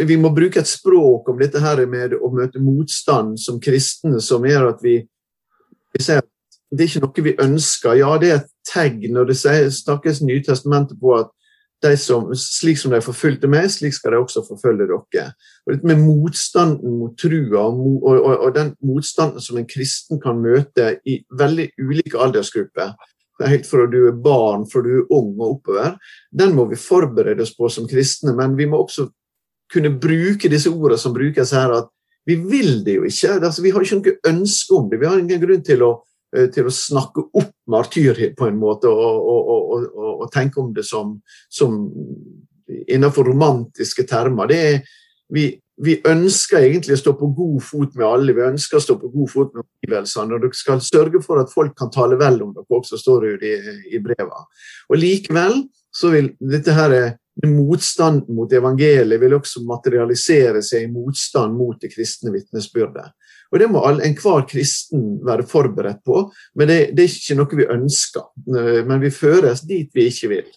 vi 0.08 0.18
må 0.20 0.34
bruke 0.36 0.60
et 0.62 0.70
språk 0.70 1.30
om 1.32 1.38
dette 1.40 1.62
her 1.64 1.84
med 1.90 2.16
å 2.18 2.32
møte 2.34 2.62
motstand 2.62 3.38
som 3.42 3.62
kristne, 3.64 4.20
som 4.22 4.46
gjør 4.46 4.74
at 4.74 4.84
vi, 4.84 5.00
vi 5.96 6.04
sier 6.04 6.22
at 6.22 6.30
det 6.68 6.84
er 6.84 6.90
ikke 6.92 7.04
noe 7.06 7.24
vi 7.24 7.36
ønsker. 7.40 7.96
Ja, 8.02 8.12
det 8.20 8.30
er 8.30 8.42
et 8.42 8.52
tegn, 8.68 9.16
og 9.18 9.30
det 9.30 9.38
snakkes 9.40 10.20
Nytestamentet 10.26 11.00
på 11.00 11.16
at 11.16 11.32
som, 11.98 12.32
slik 12.36 12.80
som 12.82 12.92
de 12.92 13.02
forfulgte 13.06 13.48
meg, 13.48 13.70
slik 13.70 13.94
skal 13.94 14.16
de 14.16 14.22
også 14.22 14.44
forfølge 14.48 14.88
dere. 14.90 15.28
Og 15.66 15.74
dette 15.74 15.88
med 15.88 16.02
Motstanden 16.02 16.98
mot 17.00 17.13
trua 17.20 17.68
og, 17.68 18.04
og, 18.04 18.32
og, 18.34 18.50
den 18.56 18.74
motstanden 18.82 19.44
som 19.44 19.58
en 19.58 19.68
kristen 19.70 20.22
kan 20.22 20.42
møte 20.42 20.96
i 21.06 21.20
veldig 21.38 21.70
ulike 21.78 22.18
aldersgrupper, 22.18 22.96
helt 23.46 23.68
fra 23.70 23.86
du 23.86 24.00
er 24.08 24.18
barn, 24.18 24.66
fra 24.70 24.82
du 24.82 24.90
er 24.96 25.13
ung 25.13 25.36
og 25.38 25.60
oppover, 25.60 25.94
den 26.32 26.56
må 26.58 26.66
vi 26.72 26.80
forberede 26.82 27.46
oss 27.46 27.54
på 27.54 27.70
som 27.70 27.86
kristne. 27.90 28.34
Men 28.34 28.58
vi 28.58 28.66
må 28.66 28.82
også 28.82 29.08
kunne 29.72 29.94
bruke 30.02 30.50
disse 30.50 30.72
ordene 30.72 30.98
som 30.98 31.13
brukes 31.13 31.54
her, 31.54 31.76
at 31.84 31.92
vi 32.28 32.36
vil 32.36 32.82
det 32.84 32.98
jo 32.98 33.06
ikke. 33.08 33.38
Altså, 33.38 33.62
vi 33.63 33.72
har 33.72 33.84
ikke 33.84 34.00
noe 34.02 34.34
ønske 34.34 34.76
om 34.76 34.90
det. 34.92 35.00
Vi 35.00 35.08
har 35.08 35.20
ingen 35.20 35.44
grunn 35.44 35.63
til 35.63 35.84
å, 35.86 35.92
til 36.54 36.68
å 36.68 36.74
snakke 36.74 37.24
opp 37.40 37.54
martyrhet 37.72 38.34
på 38.36 38.50
en 38.50 38.58
måte 38.60 38.90
og, 38.92 39.28
og, 39.32 39.52
og, 39.72 40.10
og 40.26 40.32
tenke 40.34 40.60
om 40.60 40.74
det 40.76 40.84
som, 40.84 41.13
som 41.48 41.78
innenfor 42.68 43.24
romantiske 43.24 44.04
termer. 44.08 44.50
Det 44.50 44.58
er, 44.58 44.82
vi, 45.34 45.46
vi, 45.84 45.98
ønsker 46.08 46.60
egentlig 46.63 46.98
å 46.98 47.02
stå 47.02 47.13
på 47.20 47.30
god 47.38 47.62
fot 47.63 47.96
med 47.96 48.08
alle. 48.08 48.36
Vi 48.36 48.46
ønsker 48.48 48.80
å 48.80 48.84
stå 48.84 48.98
på 49.02 49.12
god 49.13 49.32
fot 49.32 49.54
med 49.56 49.63
omgivelsene. 49.63 50.36
Og 50.36 50.44
dere 50.44 50.60
skal 50.60 50.84
sørge 50.84 51.22
for 51.24 51.44
at 51.44 51.54
folk 51.54 51.78
kan 51.80 51.92
tale 51.94 52.20
vel 52.20 52.42
om 52.46 52.52
dere 52.56 52.80
også, 52.80 53.00
står 53.02 53.30
det 53.44 53.54
i, 53.54 53.78
i 53.98 54.04
brevene. 54.04 54.44
Og 54.92 55.00
likevel 55.00 55.62
så 55.96 56.12
vil 56.13 56.34
dette 56.44 56.76
her 56.76 56.98
motstanden 57.46 58.34
mot 58.34 58.54
evangeliet 58.54 59.22
vil 59.22 59.36
også 59.38 59.62
materialisere 59.68 60.63
seg 60.66 60.88
i 60.88 60.92
motstand 60.92 61.54
mot 61.54 61.78
det 61.82 61.92
kristne 61.94 62.34
vitnesbyrdet. 62.34 63.13
Og 63.52 63.60
Det 63.60 63.68
må 63.72 63.84
enhver 63.90 64.46
kristen 64.50 65.18
være 65.26 65.48
forberedt 65.48 66.04
på, 66.06 66.26
men 66.56 66.68
det, 66.68 66.80
det, 66.98 67.06
er 67.06 67.16
ikke 67.16 67.38
noe 67.40 67.60
vi 67.60 67.70
ønsker. 67.78 68.26
Men 68.88 69.02
vi 69.04 69.12
føres 69.14 69.64
dit 69.68 69.92
vi 69.96 70.10
ikke 70.12 70.32
vil. 70.34 70.50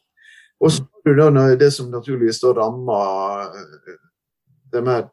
Og 0.60 0.72
så 0.74 0.84
har 1.06 1.30
du 1.30 1.56
det 1.56 1.70
som 1.72 1.90
naturligvis 1.90 2.42
rammer 2.44 3.46
eh, 3.46 3.94
det 4.72 4.82
mer 4.84 5.06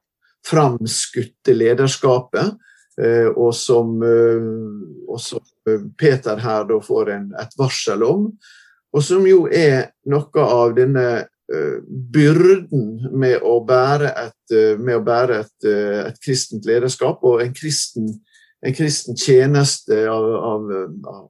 framskutte 0.48 1.56
lederskapet, 1.56 2.58
eh, 3.02 3.30
og 3.32 3.56
som, 3.56 3.96
eh, 4.04 4.50
og 5.08 5.22
som 5.24 5.44
Peter 5.98 6.44
her 6.44 6.76
får 6.84 7.13
en, 7.16 7.32
et 7.40 7.58
varsel 7.60 8.04
om. 8.04 8.28
Og 8.92 9.04
som 9.04 9.24
jo 9.28 9.46
er 9.48 9.92
noe 10.10 10.44
av 10.44 10.76
denne 10.76 11.08
Eh, 11.18 11.37
byrden 11.48 13.10
med 13.16 13.44
å 13.46 13.60
bære 13.66 14.12
et, 14.26 14.56
eh, 14.56 14.76
å 14.76 15.04
bære 15.04 15.40
et, 15.40 15.66
eh, 15.66 16.08
et 16.08 16.20
kristent 16.20 16.66
lederskap 16.66 17.24
og 17.24 17.42
en 17.42 17.54
kristen, 17.54 18.10
en 18.64 18.74
kristen 18.74 19.16
tjeneste 19.16 20.08
av, 20.08 20.24
av, 20.24 20.72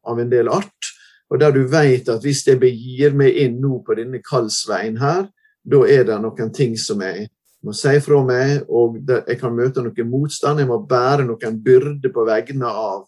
av, 0.04 0.20
en 0.20 0.30
del 0.30 0.50
art. 0.50 0.94
Og 1.30 1.40
der 1.40 1.52
du 1.52 1.68
vet 1.68 2.10
at 2.10 2.24
hvis 2.24 2.46
jeg 2.48 2.60
begir 2.60 3.14
meg 3.14 3.36
inn 3.36 3.60
nå 3.62 3.84
på 3.86 3.96
denne 3.96 4.22
kallsveien 4.24 4.98
her, 4.98 5.28
da 5.68 5.84
er 5.84 6.04
det 6.08 6.22
noen 6.24 6.54
ting 6.54 6.78
som 6.78 7.02
jeg 7.02 7.28
må 7.64 7.74
si 7.76 8.00
fra 8.00 8.24
meg, 8.24 8.64
og 8.70 9.02
jeg 9.10 9.38
kan 9.40 9.54
møte 9.54 9.84
noen 9.84 10.10
motstand. 10.10 10.60
Jeg 10.60 10.70
må 10.70 10.80
bære 10.88 11.28
noen 11.28 11.62
byrde 11.62 12.10
på 12.14 12.24
vegne 12.26 12.66
av 12.72 13.04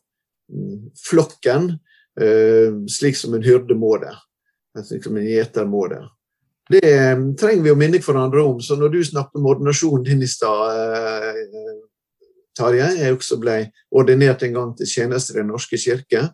mm, 0.52 0.92
flokken, 1.00 1.72
slik 2.92 3.16
som 3.16 3.38
en 3.38 3.46
hyrde 3.46 3.78
må 3.80 3.96
det. 4.02 4.12
Slik 4.84 5.06
som 5.06 5.16
en 5.16 5.24
gjeter 5.24 5.70
må 5.70 5.88
det. 5.88 6.02
Det 6.70 6.86
eh, 6.86 7.18
trenger 7.40 7.64
vi 7.66 7.72
å 7.74 7.78
minne 7.78 8.02
hverandre 8.04 8.44
om. 8.46 8.60
Så 8.62 8.78
når 8.78 8.94
du 8.94 9.00
snakker 9.06 9.42
om 9.42 9.50
ordinasjonen 9.50 10.06
din 10.06 10.22
i 10.26 10.30
stad, 10.30 10.78
eh, 10.78 11.74
Tarjei, 12.60 12.92
jeg 13.00 13.16
også 13.16 13.40
ble 13.42 13.58
ordinert 13.96 14.44
en 14.46 14.56
gang 14.58 14.72
til 14.78 14.90
tjeneste 14.90 15.34
i 15.34 15.40
Den 15.40 15.50
norske 15.50 15.80
kirke. 15.82 16.28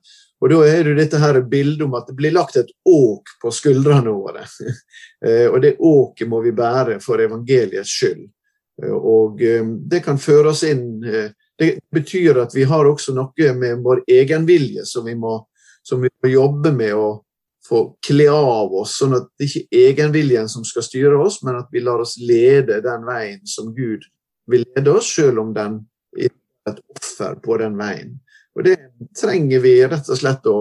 Og 0.43 0.51
da 0.51 0.57
er 0.67 0.83
det 0.83 0.97
dette 0.97 1.21
her 1.21 1.39
bildet 1.47 1.85
om 1.85 1.95
at 1.95 2.09
det 2.09 2.17
blir 2.17 2.35
lagt 2.35 2.57
et 2.59 2.71
åk 2.83 3.31
på 3.41 3.53
skuldrene 3.53 4.15
våre. 4.15 4.47
Eh, 5.25 5.47
og 5.47 5.55
det 5.63 5.77
åket 5.81 6.27
må 6.29 6.37
vi 6.43 6.51
bære 6.53 6.99
for 7.01 7.17
evangeliets 7.23 7.89
skyld. 7.89 8.27
Og 8.83 9.39
det 9.89 10.01
kan 10.05 10.19
føre 10.21 10.51
oss 10.51 10.61
inn 10.67 10.99
Det 11.01 11.69
betyr 11.95 12.41
at 12.43 12.53
vi 12.53 12.65
har 12.67 12.85
også 12.85 13.15
noe 13.15 13.53
med 13.57 13.79
vår 13.81 14.03
egenvilje 14.11 14.83
som 14.85 15.07
vi 15.07 15.15
må, 15.17 15.39
som 15.81 16.03
vi 16.03 16.11
må 16.21 16.29
jobbe 16.29 16.73
med 16.75 16.93
å 16.93 17.07
få 17.65 17.81
kle 18.05 18.27
av 18.29 18.73
oss, 18.77 18.97
sånn 18.99 19.15
at 19.17 19.29
det 19.39 19.47
ikke 19.49 19.63
er 19.65 19.87
egenviljen 19.89 20.49
som 20.51 20.65
skal 20.67 20.85
styre 20.85 21.17
oss, 21.21 21.41
men 21.45 21.57
at 21.59 21.71
vi 21.73 21.81
lar 21.83 22.03
oss 22.03 22.17
lede 22.21 22.81
den 22.85 23.07
veien 23.07 23.41
som 23.49 23.71
Gud 23.75 24.05
vil 24.51 24.65
lede 24.75 24.93
oss, 24.93 25.09
selv 25.15 25.41
om 25.41 25.53
den 25.55 25.79
er 26.19 26.31
et 26.69 26.83
offer 26.95 27.39
på 27.41 27.57
den 27.61 27.77
veien. 27.79 28.19
Og 28.55 28.63
Det 28.63 28.77
trenger 29.17 29.59
vi 29.59 29.73
rett 29.83 30.07
og 30.09 30.19
slett 30.19 30.45
å, 30.47 30.59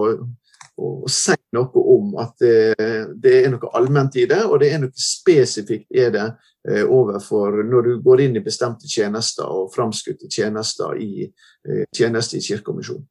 å 0.75 0.89
si 1.11 1.35
noe 1.55 1.83
om. 1.95 2.11
At 2.19 2.35
det, 2.43 2.75
det, 3.21 3.37
er 3.45 3.53
noe 3.53 3.71
allment 3.77 4.17
i 4.19 4.25
det, 4.29 4.41
og 4.49 4.59
det 4.63 4.73
er 4.73 4.83
noe 4.83 4.99
spesifikt 4.99 5.87
i 5.95 6.09
det 6.11 6.25
eh, 6.67 6.83
overfor 6.83 7.61
når 7.63 7.87
du 7.87 7.91
går 8.03 8.25
inn 8.25 8.39
i 8.39 8.43
bestemte 8.43 8.89
tjenester 8.91 9.47
og 9.47 9.71
framskutte 9.75 10.27
tjenester 10.31 10.97
i 10.99 11.23
eh, 11.23 11.85
tjeneste 11.95 12.39
i 12.39 12.43
Kirkekommisjonen. 12.43 13.05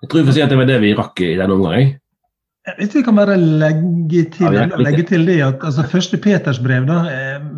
Jeg 0.00 0.08
tror 0.08 0.22
vi 0.22 0.30
får 0.30 0.38
si 0.38 0.42
at 0.42 0.50
det 0.50 0.56
var 0.56 0.68
det 0.70 0.78
vi 0.80 0.96
rakk 0.96 1.20
i 1.22 1.34
denne 1.36 1.54
omgang. 1.58 1.90
Hvis 2.76 2.92
vi 2.94 3.02
kan 3.02 3.16
bare 3.16 3.36
legge 3.40 4.24
til, 4.34 4.52
ja, 4.52 4.66
legge 4.76 5.02
til 5.08 5.26
det 5.26 5.42
at 5.42 5.64
altså, 5.64 5.82
første 5.88 6.16
Peters 6.20 6.58
brev, 6.60 6.86
da, 6.88 6.94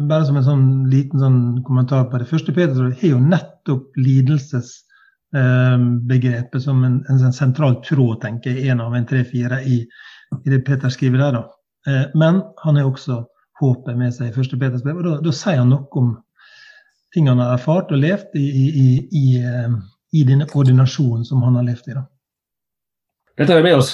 bare 0.09 0.27
som 0.29 0.37
en 0.38 0.45
sånn 0.47 0.91
liten 0.93 1.19
sånn 1.21 1.62
kommentar 1.67 2.05
på 2.11 2.19
det. 2.21 2.29
Første 2.31 2.53
Peters 2.55 2.79
brev 2.79 2.95
har 3.01 3.09
jo 3.17 3.19
nettopp 3.19 3.85
lidelsesbegrepet 3.99 6.55
eh, 6.55 6.61
som 6.62 6.85
en, 6.87 7.05
en, 7.11 7.19
en, 7.19 7.33
sentral 7.35 7.75
tråd, 7.83 8.21
tenker 8.23 8.51
jeg, 8.55 8.69
en 8.71 8.81
av 8.85 8.95
en 8.95 9.07
tre-fire 9.11 9.59
i, 9.67 9.83
i, 9.83 9.85
det 10.47 10.62
Peter 10.69 10.88
skriver 10.95 11.19
der. 11.25 11.33
da. 11.41 11.45
Eh, 11.91 12.07
men 12.15 12.35
han 12.62 12.77
har 12.79 12.87
også 12.87 13.27
håpet 13.59 13.99
med 13.99 14.15
seg 14.15 14.31
i 14.31 14.37
første 14.38 14.57
Peters 14.61 14.85
brev, 14.87 14.97
og 15.03 15.07
da, 15.09 15.19
da 15.27 15.33
sier 15.35 15.59
han 15.65 15.75
noe 15.75 15.87
om 15.99 16.15
ting 17.12 17.27
han 17.29 17.43
har 17.43 17.51
erfart 17.57 17.91
og 17.93 17.99
levd 18.01 18.31
i, 18.38 18.47
i, 18.47 19.09
i, 19.19 19.43
eh, 19.43 19.73
i 20.15 20.23
denne 20.31 20.47
ordinasjonen 20.47 21.27
som 21.27 21.43
han 21.43 21.59
har 21.59 21.67
levd 21.73 21.87
i. 21.91 21.95
da. 21.99 22.05
Dette 23.43 23.51
er 23.51 23.59
vi 23.59 23.67
med 23.73 23.83
oss. 23.83 23.91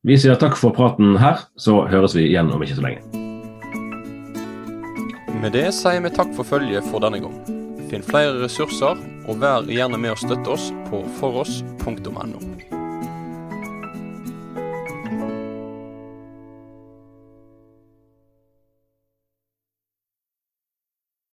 Vi 0.00 0.16
sier 0.16 0.38
takk 0.40 0.54
for 0.56 0.72
praten 0.72 1.18
her, 1.20 1.42
så 1.60 1.82
høres 1.90 2.14
vi 2.16 2.22
igjen 2.30 2.48
om 2.54 2.62
ikke 2.64 2.78
så 2.78 2.84
lenge. 2.86 3.02
Med 5.42 5.52
det 5.52 5.66
sier 5.76 6.00
vi 6.00 6.12
takk 6.16 6.32
for 6.38 6.48
følget 6.48 6.88
for 6.88 7.04
denne 7.04 7.20
gang. 7.20 7.36
Finn 7.92 8.06
flere 8.06 8.38
ressurser, 8.40 8.96
og 9.28 9.44
vær 9.44 9.68
gjerne 9.68 10.00
med 10.00 10.14
å 10.14 10.20
støtte 10.22 10.56
oss 10.56 10.70
på 10.88 11.04
foross.no. 11.20 12.69